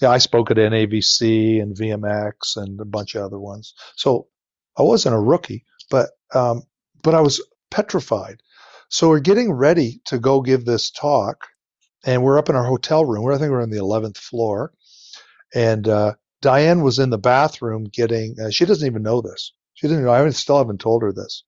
[0.00, 3.74] yeah, I spoke at NAVC and VMX and a bunch of other ones.
[3.96, 4.28] So
[4.76, 6.62] I wasn't a rookie, but, um,
[7.02, 8.42] but I was petrified.
[8.88, 11.46] So we're getting ready to go give this talk
[12.08, 13.26] and we're up in our hotel room.
[13.30, 14.72] I think we're on the 11th floor
[15.54, 19.52] and, uh, Diane was in the bathroom getting, uh, she doesn't even know this.
[19.74, 20.12] She didn't know.
[20.12, 21.44] I still haven't told her this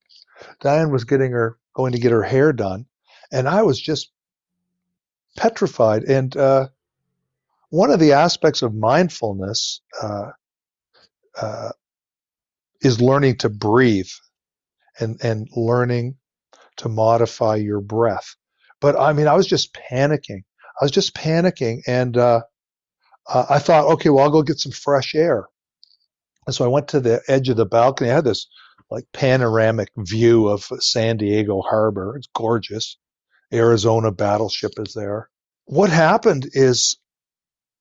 [0.60, 2.86] Diane was getting her going to get her hair done,
[3.32, 4.10] and I was just
[5.36, 6.04] petrified.
[6.04, 6.68] And uh,
[7.70, 10.30] one of the aspects of mindfulness uh,
[11.40, 11.70] uh,
[12.82, 14.10] is learning to breathe
[15.00, 16.16] and and learning
[16.78, 18.36] to modify your breath.
[18.80, 20.44] But I mean, I was just panicking.
[20.80, 22.42] I was just panicking, and uh,
[23.28, 25.46] uh, I thought, okay, well, I'll go get some fresh air.
[26.46, 28.10] And so I went to the edge of the balcony.
[28.10, 28.48] I had this
[28.90, 32.16] like panoramic view of San Diego Harbor.
[32.16, 32.96] It's gorgeous.
[33.52, 35.28] Arizona battleship is there.
[35.66, 36.96] What happened is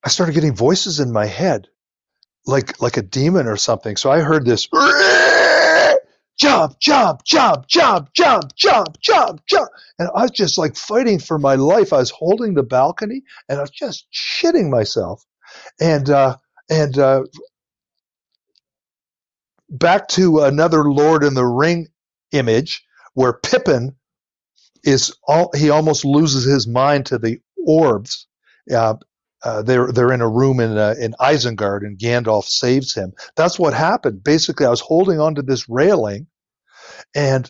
[0.04, 1.68] I started getting voices in my head,
[2.46, 3.96] like like a demon or something.
[3.96, 4.68] So I heard this
[6.40, 9.70] jump, jump, jump, jump, jump, jump, jump, jump.
[10.00, 11.94] And I was just like fighting for my life.
[11.94, 15.24] I was holding the balcony and I was just shitting myself.
[15.80, 16.38] And, uh,
[16.70, 17.24] and, uh,
[19.70, 21.88] back to another Lord in the Ring
[22.32, 23.96] image where Pippin
[24.84, 28.28] is all, he almost loses his mind to the orbs.
[28.74, 28.96] Uh,
[29.44, 33.14] uh, they're they're in a room in uh, in Isengard, and Gandalf saves him.
[33.36, 34.24] That's what happened.
[34.24, 36.28] Basically, I was holding onto this railing,
[37.16, 37.50] and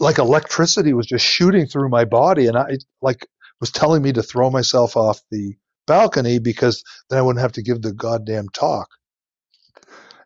[0.00, 3.26] like electricity was just shooting through my body, and I like
[3.60, 5.54] was telling me to throw myself off the
[5.86, 8.88] balcony because then I wouldn't have to give the goddamn talk.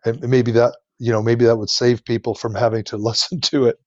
[0.04, 3.66] And maybe that you know maybe that would save people from having to listen to
[3.66, 3.78] it.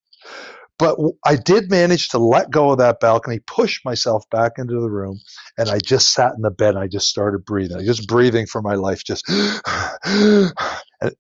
[0.79, 4.89] But I did manage to let go of that balcony, push myself back into the
[4.91, 5.19] room,
[5.57, 7.83] and I just sat in the bed and I just started breathing.
[7.83, 9.27] just breathing for my life, just
[10.05, 10.53] and,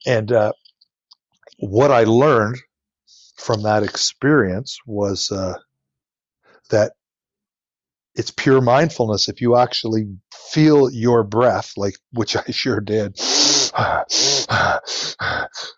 [0.05, 0.51] and uh,
[1.59, 2.57] what I learned
[3.37, 5.55] from that experience was uh,
[6.69, 6.93] that
[8.15, 10.05] it's pure mindfulness if you actually
[10.51, 13.19] feel your breath, like which I sure did,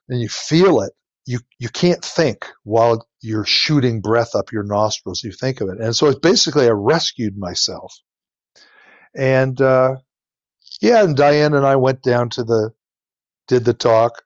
[0.10, 0.92] and you feel it
[1.30, 5.24] you you can't think while you're shooting breath up your nostrils.
[5.24, 7.94] You think of it, and so it's basically I rescued myself.
[9.16, 9.98] And uh,
[10.82, 12.72] yeah, and Diane and I went down to the
[13.48, 14.24] did the talk.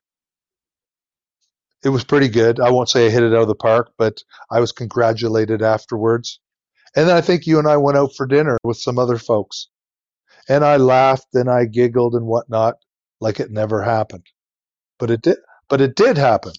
[1.84, 2.62] It was pretty good.
[2.62, 6.40] I won't say I hit it out of the park, but I was congratulated afterwards.
[6.96, 9.68] And then I think you and I went out for dinner with some other folks.
[10.48, 12.76] And I laughed and I giggled and whatnot
[13.20, 14.28] like it never happened.
[15.00, 15.38] But it did
[15.68, 16.54] but it did happen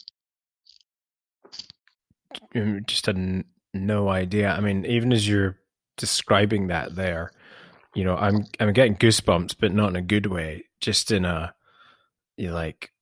[2.86, 4.50] just had no idea.
[4.50, 5.58] I mean, even as you're
[5.96, 7.30] describing that there,
[7.94, 10.64] you know, I'm I'm getting goosebumps, but not in a good way.
[10.80, 11.54] Just in a,
[12.36, 12.92] you like,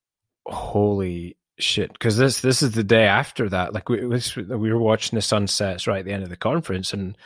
[0.45, 1.91] holy shit!
[1.93, 3.73] Because this this is the day after that.
[3.73, 7.17] Like we we were watching the sunsets right at the end of the conference, and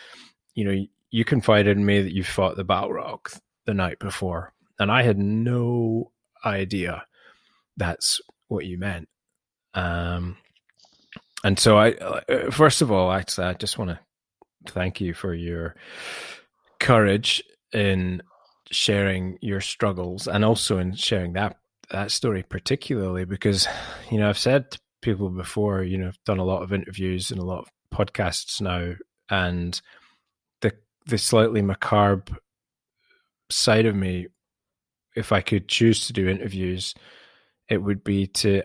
[0.56, 4.92] you know, you confided in me that you fought the Balrog the night before, and
[4.92, 6.12] I had no
[6.46, 7.06] idea
[7.76, 9.10] that's what you meant.
[9.74, 10.38] Um,
[11.44, 14.00] and so I, uh, first of all, actually, I just want to
[14.72, 15.76] thank you for your
[16.80, 18.22] courage in
[18.72, 21.58] sharing your struggles and also in sharing that
[21.90, 23.68] that story particularly because
[24.12, 27.32] you know I've said to people before you know I've done a lot of interviews
[27.32, 28.96] and a lot of podcasts now
[29.30, 29.80] and
[30.62, 30.74] the
[31.06, 32.38] the slightly macabre
[33.50, 34.28] side of me
[35.16, 36.94] if I could choose to do interviews
[37.70, 38.64] it would be to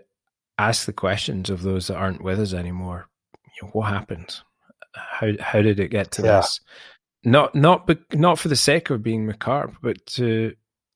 [0.69, 3.09] ask the questions of those that aren't with us anymore.
[3.45, 4.41] You know, what happened?
[4.95, 6.37] How how did it get to yeah.
[6.37, 6.61] this?
[7.25, 10.55] Not not not for the sake of being macabre, but to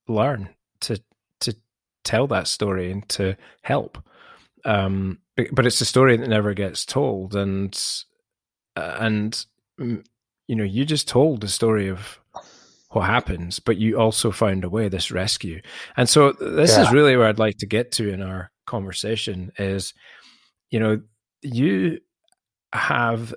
[0.08, 0.50] learn
[0.80, 1.00] to
[1.40, 1.54] to
[2.04, 3.98] tell that story and to help.
[4.64, 5.18] Um,
[5.52, 7.78] but it's a story that never gets told, and
[8.74, 9.46] uh, and
[9.80, 10.04] mm,
[10.46, 12.20] you know, you just told the story of
[12.90, 15.60] what happens, but you also found a way this rescue.
[15.96, 16.82] And so this yeah.
[16.82, 19.94] is really where I'd like to get to in our conversation is,
[20.70, 21.00] you know,
[21.42, 22.00] you
[22.72, 23.34] have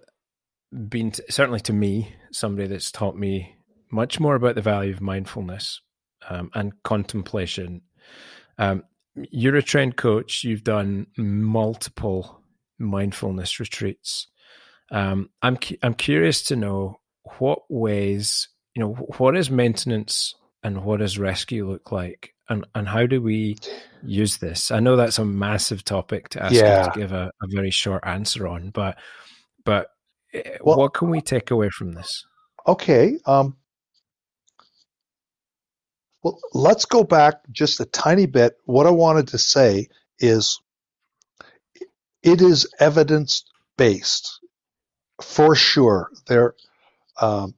[0.88, 3.56] been certainly to me somebody that's taught me
[3.92, 5.82] much more about the value of mindfulness
[6.30, 7.82] um, and contemplation.
[8.58, 8.84] Um,
[9.15, 10.44] you're a trained coach.
[10.44, 12.44] You've done multiple
[12.78, 14.28] mindfulness retreats.
[14.92, 17.00] Um, I'm cu- I'm curious to know
[17.38, 20.34] what ways you know what is maintenance
[20.64, 23.58] and what does rescue look like and and how do we
[24.04, 24.72] use this?
[24.72, 26.86] I know that's a massive topic to ask yeah.
[26.86, 28.97] you to give a, a, very short answer on but
[29.66, 29.88] but
[30.34, 32.26] eh, well, what can we take away from this?
[32.68, 33.56] Okay um
[36.24, 38.58] well let's go back just a tiny bit.
[38.66, 39.88] What i wanted to say
[40.20, 40.60] is
[42.24, 43.43] it is evidence
[43.78, 44.39] based
[45.22, 46.12] for sure.
[46.28, 46.56] There
[47.22, 47.56] um,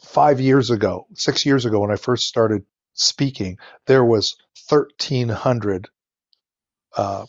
[0.00, 2.64] five years ago, six years ago, when I first started
[2.94, 4.36] speaking, there was
[4.68, 5.88] 1,300
[6.96, 7.26] uh,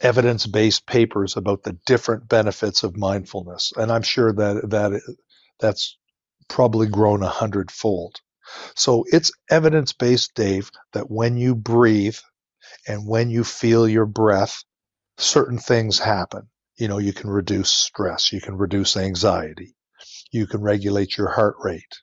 [0.00, 5.02] evidence-based papers about the different benefits of mindfulness, and I'm sure that that
[5.60, 5.98] that's
[6.48, 8.16] probably grown a hundredfold.
[8.76, 12.18] So it's evidence-based, Dave, that when you breathe
[12.88, 14.64] and when you feel your breath,
[15.18, 16.48] certain things happen.
[16.76, 19.76] You know, you can reduce stress, you can reduce anxiety,
[20.32, 22.00] you can regulate your heart rate,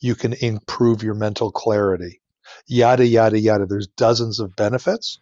[0.00, 2.20] you can improve your mental clarity,
[2.66, 3.66] yada, yada, yada.
[3.66, 5.20] There's dozens of benefits.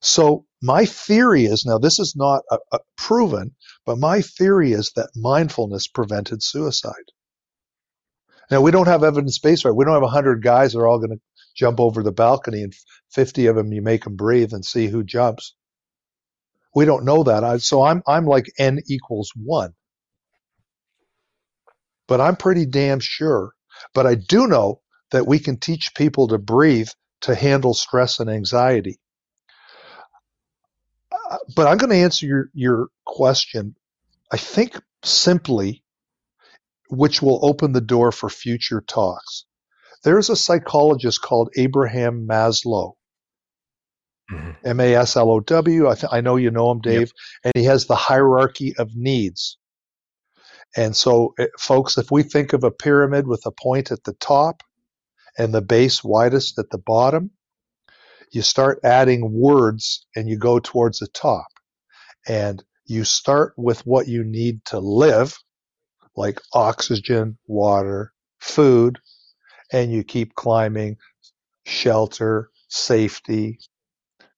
[0.00, 3.54] So my theory is now this is not a, a proven,
[3.84, 6.94] but my theory is that mindfulness prevented suicide.
[8.50, 9.74] Now we don't have evidence based right.
[9.74, 11.20] We don't have hundred guys that are all going to
[11.54, 12.74] jump over the balcony and
[13.12, 15.54] 50 of them you make them breathe and see who jumps.
[16.74, 17.44] We don't know that.
[17.44, 19.74] I, so I'm I'm like n equals one.
[22.08, 23.52] But I'm pretty damn sure.
[23.94, 24.80] But I do know
[25.10, 26.88] that we can teach people to breathe
[27.22, 28.98] to handle stress and anxiety.
[31.30, 33.74] Uh, but I'm going to answer your, your question,
[34.32, 35.82] I think simply,
[36.88, 39.44] which will open the door for future talks.
[40.02, 42.94] There's a psychologist called Abraham Maslow.
[44.30, 44.50] Mm-hmm.
[44.64, 45.88] M A S L O W.
[45.88, 47.00] I, th- I know you know him, Dave.
[47.00, 47.10] Yep.
[47.44, 49.58] And he has the hierarchy of needs.
[50.76, 54.12] And so, eh, folks, if we think of a pyramid with a point at the
[54.14, 54.62] top
[55.38, 57.30] and the base widest at the bottom,
[58.32, 61.46] you start adding words and you go towards the top.
[62.28, 65.38] And you start with what you need to live,
[66.16, 68.98] like oxygen, water, food,
[69.72, 70.96] and you keep climbing
[71.66, 73.58] shelter, safety,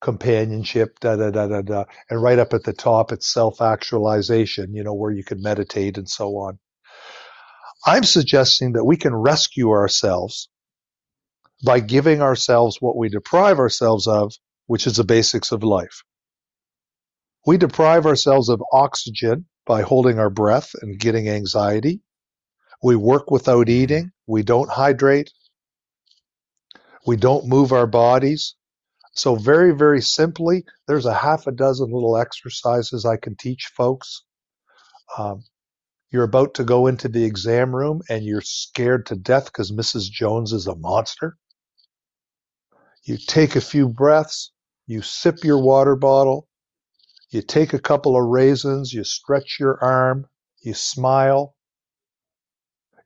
[0.03, 1.85] companionship, da da da da da.
[2.11, 5.99] And right up at the top, it's self actualization, you know, where you can meditate
[5.99, 6.59] and so on.
[7.87, 10.49] I'm suggesting that we can rescue ourselves
[11.65, 14.33] by giving ourselves what we deprive ourselves of,
[14.67, 16.03] which is the basics of life.
[17.47, 22.01] We deprive ourselves of oxygen by holding our breath and getting anxiety.
[22.83, 24.13] We work without eating.
[24.27, 25.33] We don't hydrate.
[27.07, 28.55] We don't move our bodies.
[29.15, 34.25] So very, very simply, there's a half a dozen little exercises I can teach folks.
[35.19, 35.45] Um,
[36.11, 40.11] you're about to go into the exam room and you're scared to death because Mrs.
[40.11, 41.37] Jones is a monster.
[43.05, 44.53] You take a few breaths,
[44.87, 46.49] you sip your water bottle,
[47.31, 50.27] you take a couple of raisins, you stretch your arm,
[50.63, 51.57] you smile,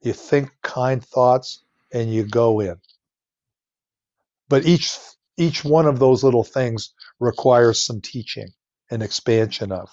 [0.02, 2.76] you think kind thoughts, and you go in.
[4.48, 4.98] But each
[5.36, 8.48] each one of those little things requires some teaching
[8.90, 9.90] and expansion of.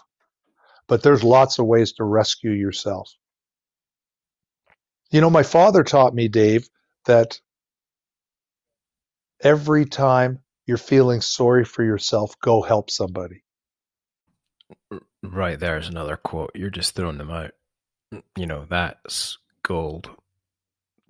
[0.88, 3.12] But there's lots of ways to rescue yourself.
[5.12, 6.70] You know, my father taught me, Dave,
[7.06, 7.40] that
[9.44, 13.44] every time you're feeling sorry for yourself, go help somebody.
[15.22, 16.52] Right there's another quote.
[16.56, 17.52] You're just throwing them out.
[18.36, 20.10] You know, that's gold.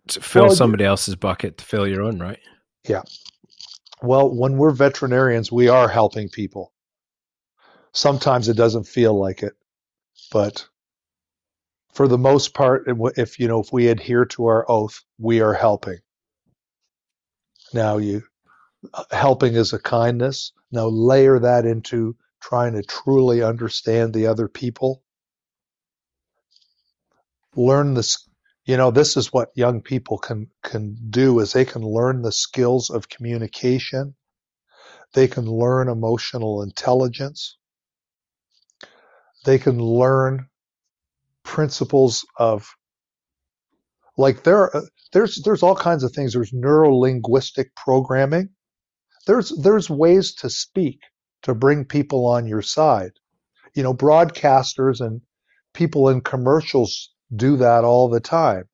[0.10, 2.40] To fill well, somebody else's bucket to fill your own, right?
[2.88, 3.04] Yeah.
[4.02, 6.74] Well, when we're veterinarians, we are helping people.
[7.94, 9.54] Sometimes it doesn't feel like it,
[10.32, 10.68] but
[11.94, 12.86] for the most part,
[13.18, 16.00] if you know, if we adhere to our oath, we are helping.
[17.74, 18.24] Now, you
[19.12, 20.52] helping is a kindness.
[20.72, 25.02] Now, layer that into trying to truly understand the other people.
[27.56, 28.28] Learn this
[28.66, 32.32] you know this is what young people can can do is they can learn the
[32.32, 34.16] skills of communication
[35.14, 37.58] they can learn emotional intelligence
[39.46, 40.48] they can learn
[41.44, 42.74] principles of
[44.18, 44.72] like there
[45.14, 48.50] there's there's all kinds of things there's neuro linguistic programming
[49.28, 51.00] there's there's ways to speak
[51.44, 53.12] to bring people on your side
[53.76, 55.22] you know broadcasters and
[55.74, 58.66] people in commercials do that all the time.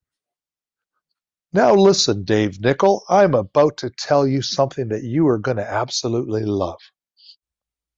[1.53, 5.67] Now listen, Dave Nicol, I'm about to tell you something that you are going to
[5.67, 6.79] absolutely love.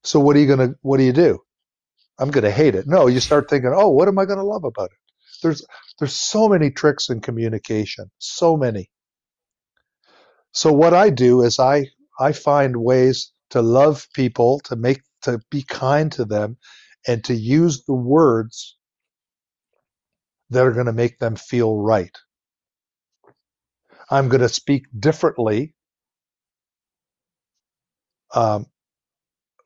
[0.03, 1.39] So what are you going to, what do you do?
[2.19, 2.87] I'm going to hate it.
[2.87, 5.10] No, you start thinking, oh, what am I going to love about it?
[5.41, 5.65] There's,
[5.99, 8.89] there's so many tricks in communication, so many.
[10.53, 11.87] So what I do is I,
[12.19, 16.57] I find ways to love people, to make, to be kind to them,
[17.07, 18.77] and to use the words
[20.51, 22.17] that are going to make them feel right.
[24.11, 25.75] I'm going to speak differently
[28.35, 28.67] um,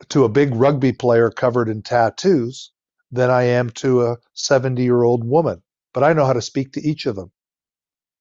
[0.09, 2.71] to a big rugby player covered in tattoos
[3.11, 5.63] than I am to a 70 year old woman.
[5.95, 7.31] But I know how to speak to each of them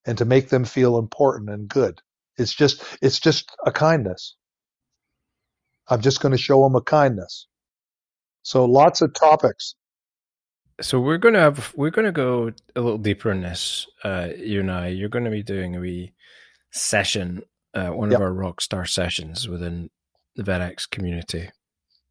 [0.06, 2.00] and to make them feel important and good.
[2.38, 4.36] It's just, it's just a kindness.
[5.88, 7.48] I'm just going to show them a kindness.
[8.42, 9.74] So lots of topics.
[10.80, 13.86] So we're gonna have we're gonna go a little deeper in this.
[14.02, 16.14] Uh, you and I, you're going to be doing a wee
[16.72, 17.42] session,
[17.74, 18.20] uh, one yep.
[18.20, 19.90] of our rockstar sessions within
[20.36, 21.50] the VetX community.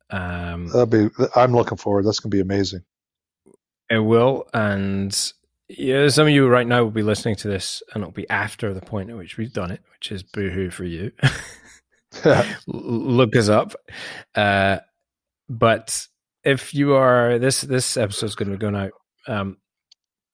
[0.10, 1.10] Um, That'll be.
[1.36, 2.06] I'm looking forward.
[2.06, 2.84] That's going to be amazing.
[3.90, 5.34] It will, and
[5.78, 8.74] yeah, some of you right now will be listening to this, and it'll be after
[8.74, 11.12] the point at which we've done it, which is boohoo for you.
[12.68, 13.74] Look us up.
[14.36, 14.78] Uh,
[15.50, 16.08] but
[16.44, 18.92] if you are this this episode is going to be going out
[19.28, 19.58] um,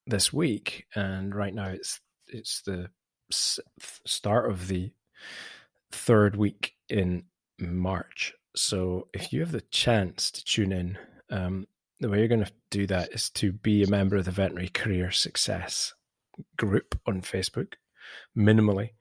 [0.07, 2.89] this week, and right now it's it's the
[4.05, 4.91] start of the
[5.91, 7.23] third week in
[7.59, 8.33] March.
[8.55, 10.97] So if you have the chance to tune in,
[11.29, 11.67] um,
[11.99, 14.69] the way you're going to do that is to be a member of the Veterinary
[14.69, 15.93] Career Success
[16.57, 17.73] group on Facebook,
[18.37, 18.91] minimally.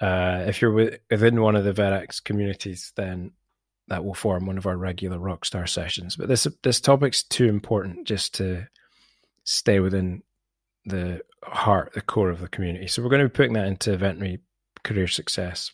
[0.00, 3.32] Uh, if you're within one of the VetX communities, then
[3.88, 6.16] that will form one of our regular rockstar sessions.
[6.16, 8.66] But this this topic's too important just to
[9.44, 10.22] stay within
[10.84, 12.86] the heart, the core of the community.
[12.86, 14.40] So we're going to be putting that into veterinary
[14.84, 15.72] career success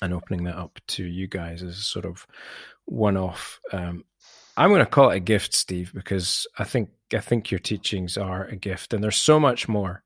[0.00, 2.26] and opening that up to you guys as a sort of
[2.86, 3.60] one-off.
[3.72, 4.04] Um,
[4.56, 8.16] I'm going to call it a gift, Steve, because I think I think your teachings
[8.16, 10.02] are a gift, and there's so much more.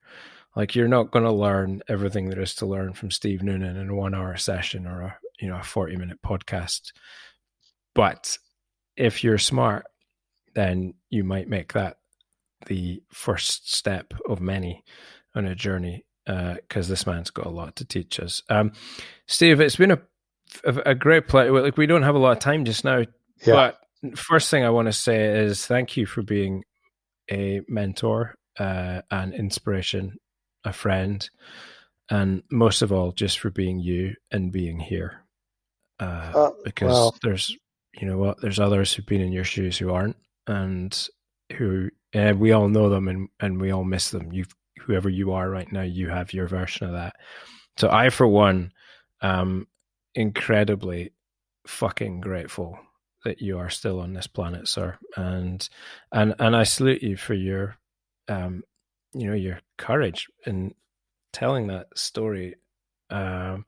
[0.56, 3.90] Like you're not going to learn everything there is to learn from Steve Noonan in
[3.90, 6.92] a one-hour session or a you know a 40-minute podcast.
[7.94, 8.38] But
[8.96, 9.86] if you're smart,
[10.54, 11.98] then you might make that
[12.66, 14.84] the first step of many
[15.34, 18.42] on a journey because uh, this man's got a lot to teach us.
[18.48, 18.72] Um,
[19.26, 20.00] Steve, it's been a
[20.64, 21.60] a, great pleasure.
[21.60, 23.06] Like we don't have a lot of time just now, yeah.
[23.46, 23.80] but
[24.14, 26.64] first thing I want to say is thank you for being
[27.30, 30.18] a mentor, uh, an inspiration,
[30.64, 31.28] a friend,
[32.10, 35.24] and most of all, just for being you and being here.
[36.00, 37.16] Uh, uh, because well.
[37.22, 37.56] there's,
[38.00, 41.08] you know what, there's others who've been in your shoes who aren't, and
[41.56, 44.32] who and we all know them and, and we all miss them.
[44.32, 47.16] You've whoever you are right now, you have your version of that.
[47.76, 48.72] So I, for one,
[49.20, 49.66] um,
[50.14, 51.12] incredibly
[51.66, 52.78] fucking grateful
[53.28, 54.98] that you are still on this planet, sir.
[55.14, 55.68] And
[56.10, 57.76] and and I salute you for your
[58.28, 58.62] um,
[59.12, 60.74] you know, your courage in
[61.32, 62.56] telling that story.
[63.10, 63.66] Um,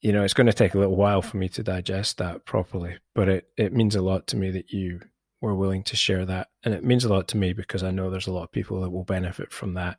[0.00, 2.98] you know, it's going to take a little while for me to digest that properly,
[3.14, 5.00] but it, it means a lot to me that you
[5.40, 6.48] were willing to share that.
[6.62, 8.82] And it means a lot to me because I know there's a lot of people
[8.82, 9.98] that will benefit from that.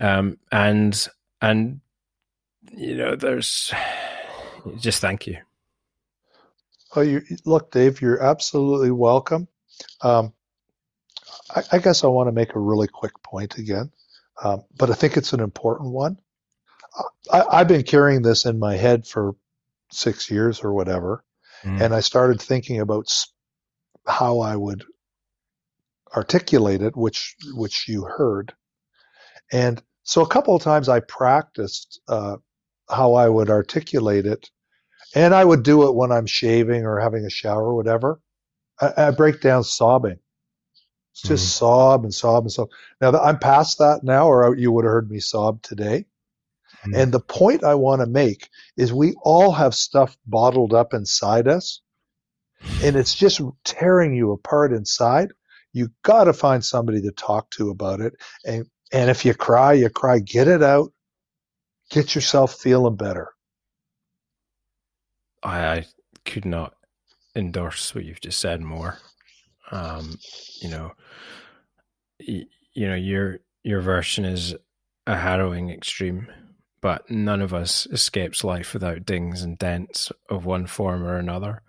[0.00, 1.08] Um, and,
[1.40, 1.80] and,
[2.72, 3.72] you know, there's
[4.78, 5.38] just thank you.
[6.94, 9.48] Oh, you look, Dave, you're absolutely welcome.
[10.02, 10.32] Um,
[11.54, 13.90] I, I, guess I want to make a really quick point again,
[14.42, 16.18] um, but I think it's an important one.
[17.32, 19.34] I, have been carrying this in my head for
[19.90, 21.24] six years or whatever,
[21.64, 21.80] mm.
[21.80, 23.08] and I started thinking about
[24.06, 24.84] how I would
[26.14, 28.52] articulate it, which which you heard.
[29.50, 32.36] And so a couple of times I practiced uh,
[32.90, 34.50] how I would articulate it,
[35.14, 38.20] and I would do it when I'm shaving or having a shower or whatever.
[38.80, 40.18] I, I break down sobbing.
[41.12, 41.64] It's just mm-hmm.
[41.66, 42.68] sob and sob and sob.
[43.00, 46.06] Now I'm past that now, or you would have heard me sob today.
[46.84, 46.94] Mm-hmm.
[46.94, 51.48] And the point I want to make is we all have stuff bottled up inside
[51.48, 51.82] us
[52.82, 55.32] and it's just tearing you apart inside,
[55.72, 58.14] you got to find somebody to talk to about it.
[58.44, 60.18] And and if you cry, you cry.
[60.18, 60.92] Get it out.
[61.90, 63.32] Get yourself feeling better.
[65.42, 65.86] I,
[66.24, 66.74] could not
[67.34, 68.98] endorse what you've just said more.
[69.72, 70.18] Um,
[70.60, 70.92] you know,
[72.26, 74.54] y- you know your your version is
[75.06, 76.28] a harrowing extreme,
[76.80, 81.62] but none of us escapes life without dings and dents of one form or another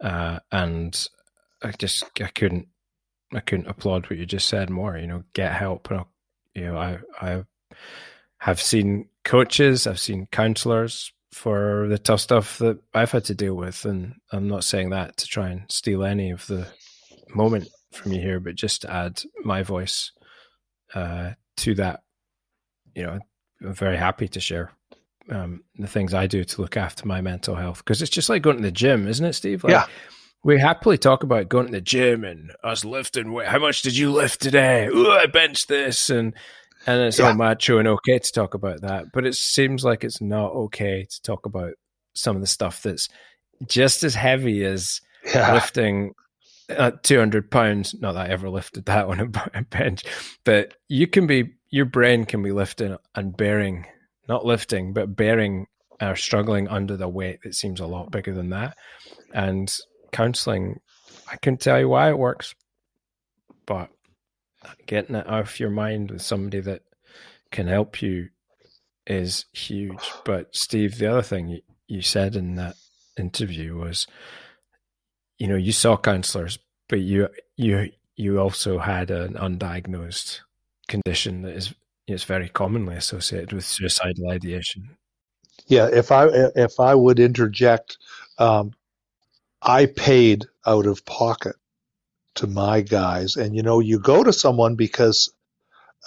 [0.00, 1.08] uh, and
[1.62, 2.68] I just I couldn't
[3.32, 4.96] I couldn't applaud what you just said more.
[4.96, 5.88] You know, get help.
[6.54, 7.44] You know, I I
[8.38, 13.54] have seen coaches, I've seen counselors for the tough stuff that I've had to deal
[13.54, 16.66] with, and I'm not saying that to try and steal any of the
[17.34, 20.12] moment from you here, but just to add my voice
[20.94, 22.00] uh, to that.
[22.94, 23.18] You know,
[23.62, 24.72] I'm very happy to share
[25.30, 28.42] um, the things I do to look after my mental health because it's just like
[28.42, 29.64] going to the gym, isn't it, Steve?
[29.64, 29.86] Like, yeah.
[30.42, 33.32] We happily talk about going to the gym and us lifting.
[33.32, 33.46] Weight.
[33.46, 34.86] How much did you lift today?
[34.86, 36.34] Ooh, I benched this, and
[36.86, 37.28] and it's yeah.
[37.28, 39.06] all macho and okay to talk about that.
[39.12, 41.74] But it seems like it's not okay to talk about
[42.14, 43.08] some of the stuff that's
[43.66, 45.00] just as heavy as
[45.34, 45.52] yeah.
[45.52, 46.14] lifting
[46.70, 47.94] uh, 200 pounds.
[47.98, 49.20] Not that I ever lifted that on
[49.54, 50.04] a bench,
[50.44, 53.86] but you can be, your brain can be lifting and bearing
[54.28, 55.66] not lifting, but bearing
[56.00, 58.76] or struggling under the weight that seems a lot bigger than that.
[59.34, 59.70] And
[60.12, 60.80] counseling,
[61.30, 62.54] I can tell you why it works,
[63.66, 63.90] but
[64.86, 66.82] getting it off your mind with somebody that
[67.50, 68.28] can help you
[69.06, 70.12] is huge.
[70.24, 72.76] But Steve, the other thing you, said in that
[73.18, 74.06] interview was,
[75.38, 76.58] you know, you saw counselors,
[76.88, 80.40] but you you you also had an undiagnosed
[80.88, 81.74] condition that is
[82.06, 84.96] is very commonly associated with suicidal ideation.
[85.66, 87.98] Yeah, if I if I would interject,
[88.38, 88.72] um,
[89.62, 91.56] I paid out of pocket
[92.40, 95.32] to my guys, and you know, you go to someone because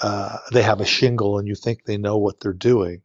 [0.02, 3.02] uh, they have a shingle and you think they know what they're doing,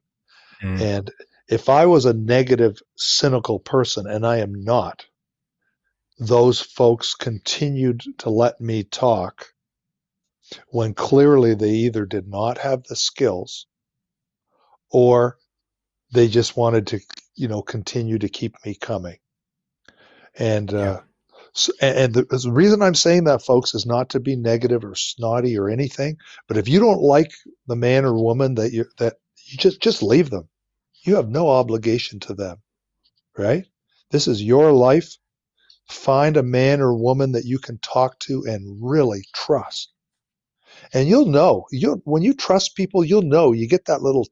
[0.63, 0.81] mm.
[0.81, 1.11] and
[1.49, 5.07] if I was a negative, cynical person, and I am not,
[6.19, 9.47] those folks continued to let me talk
[10.69, 13.67] when clearly they either did not have the skills
[14.91, 15.39] or
[16.13, 17.01] they just wanted to,
[17.35, 19.19] you know, continue to keep me coming.
[20.39, 21.01] And, uh, yeah.
[21.55, 24.95] So, and the, the reason I'm saying that, folks, is not to be negative or
[24.95, 26.17] snotty or anything.
[26.47, 27.33] But if you don't like
[27.67, 30.49] the man or woman that you that you just just leave them.
[31.05, 32.59] You have no obligation to them,
[33.37, 33.65] right?
[34.11, 35.17] This is your life.
[35.89, 39.93] Find a man or woman that you can talk to and really trust.
[40.93, 43.53] And you'll know, you when you trust people, you'll know.
[43.53, 44.29] You get that little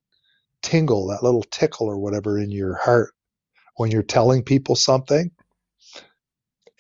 [0.63, 3.13] tingle, that little tickle or whatever in your heart
[3.77, 5.31] when you're telling people something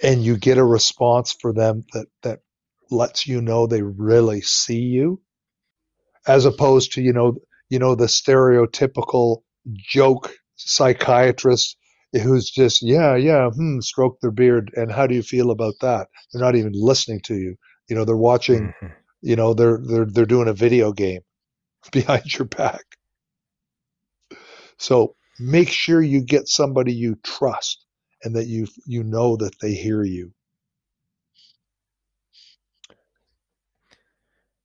[0.03, 2.40] and you get a response for them that that
[2.90, 5.20] lets you know they really see you
[6.26, 7.36] as opposed to you know
[7.68, 9.42] you know the stereotypical
[9.74, 11.76] joke psychiatrist
[12.12, 16.09] who's just yeah yeah hmm, stroke their beard and how do you feel about that?
[16.32, 17.57] They're not even listening to you.
[17.88, 18.86] You know they're watching mm-hmm.
[19.22, 21.22] you know they're they're they're doing a video game
[21.92, 22.84] behind your back.
[24.78, 27.86] So make sure you get somebody you trust
[28.27, 30.33] and that you you know that they hear you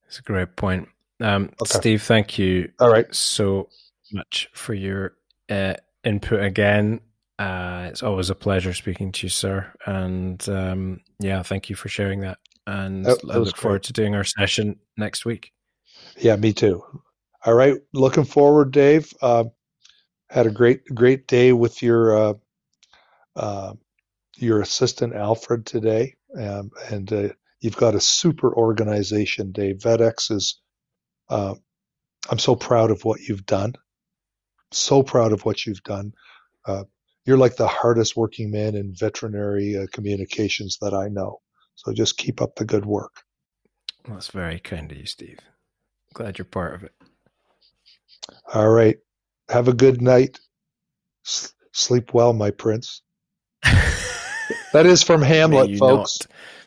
[0.08, 0.88] it's a great point
[1.22, 1.78] um, okay.
[1.78, 3.70] steve thank you all right so
[4.14, 5.16] much for your
[5.50, 7.02] uh, input again.
[7.40, 9.72] Uh, it's always a pleasure speaking to you, sir.
[9.86, 12.38] And um, yeah, thank you for sharing that.
[12.68, 13.62] And that, that I look great.
[13.62, 15.52] forward to doing our session next week.
[16.18, 16.84] Yeah, me too.
[17.46, 19.12] All right, looking forward, Dave.
[19.22, 19.46] Uh,
[20.30, 22.38] had a great great day with your
[23.36, 23.74] uh, uh,
[24.38, 27.30] your assistant Alfred today, um, and uh,
[27.60, 29.78] you've got a super organization, Dave.
[29.78, 30.60] VetX is.
[31.30, 31.56] Uh,
[32.30, 33.76] I'm so proud of what you've done
[34.72, 36.14] so proud of what you've done.
[36.66, 36.84] Uh,
[37.26, 41.42] you're like the hardest working man in veterinary uh, communications that I know.
[41.76, 43.24] So just keep up the good work.
[44.06, 45.40] Well, that's very kind of you, Steve.
[46.14, 46.94] Glad you're part of it.
[48.54, 48.98] All right.
[49.50, 50.40] Have a good night.
[51.26, 53.02] S- sleep well, my prince.
[54.74, 56.20] that is from Hamlet, folks.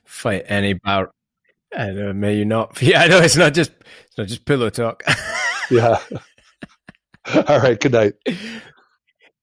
[0.04, 0.78] fight any.
[0.84, 2.12] I know.
[2.12, 2.80] May you not.
[2.82, 3.18] Yeah, I know.
[3.18, 3.72] It's not just.
[4.06, 5.02] It's not just pillow talk.
[5.70, 5.98] yeah.
[7.34, 7.78] All right.
[7.78, 8.14] Good night.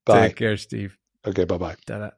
[0.05, 0.27] Bye.
[0.27, 0.97] Take care, Steve.
[1.25, 1.45] Okay.
[1.45, 2.11] Bye bye.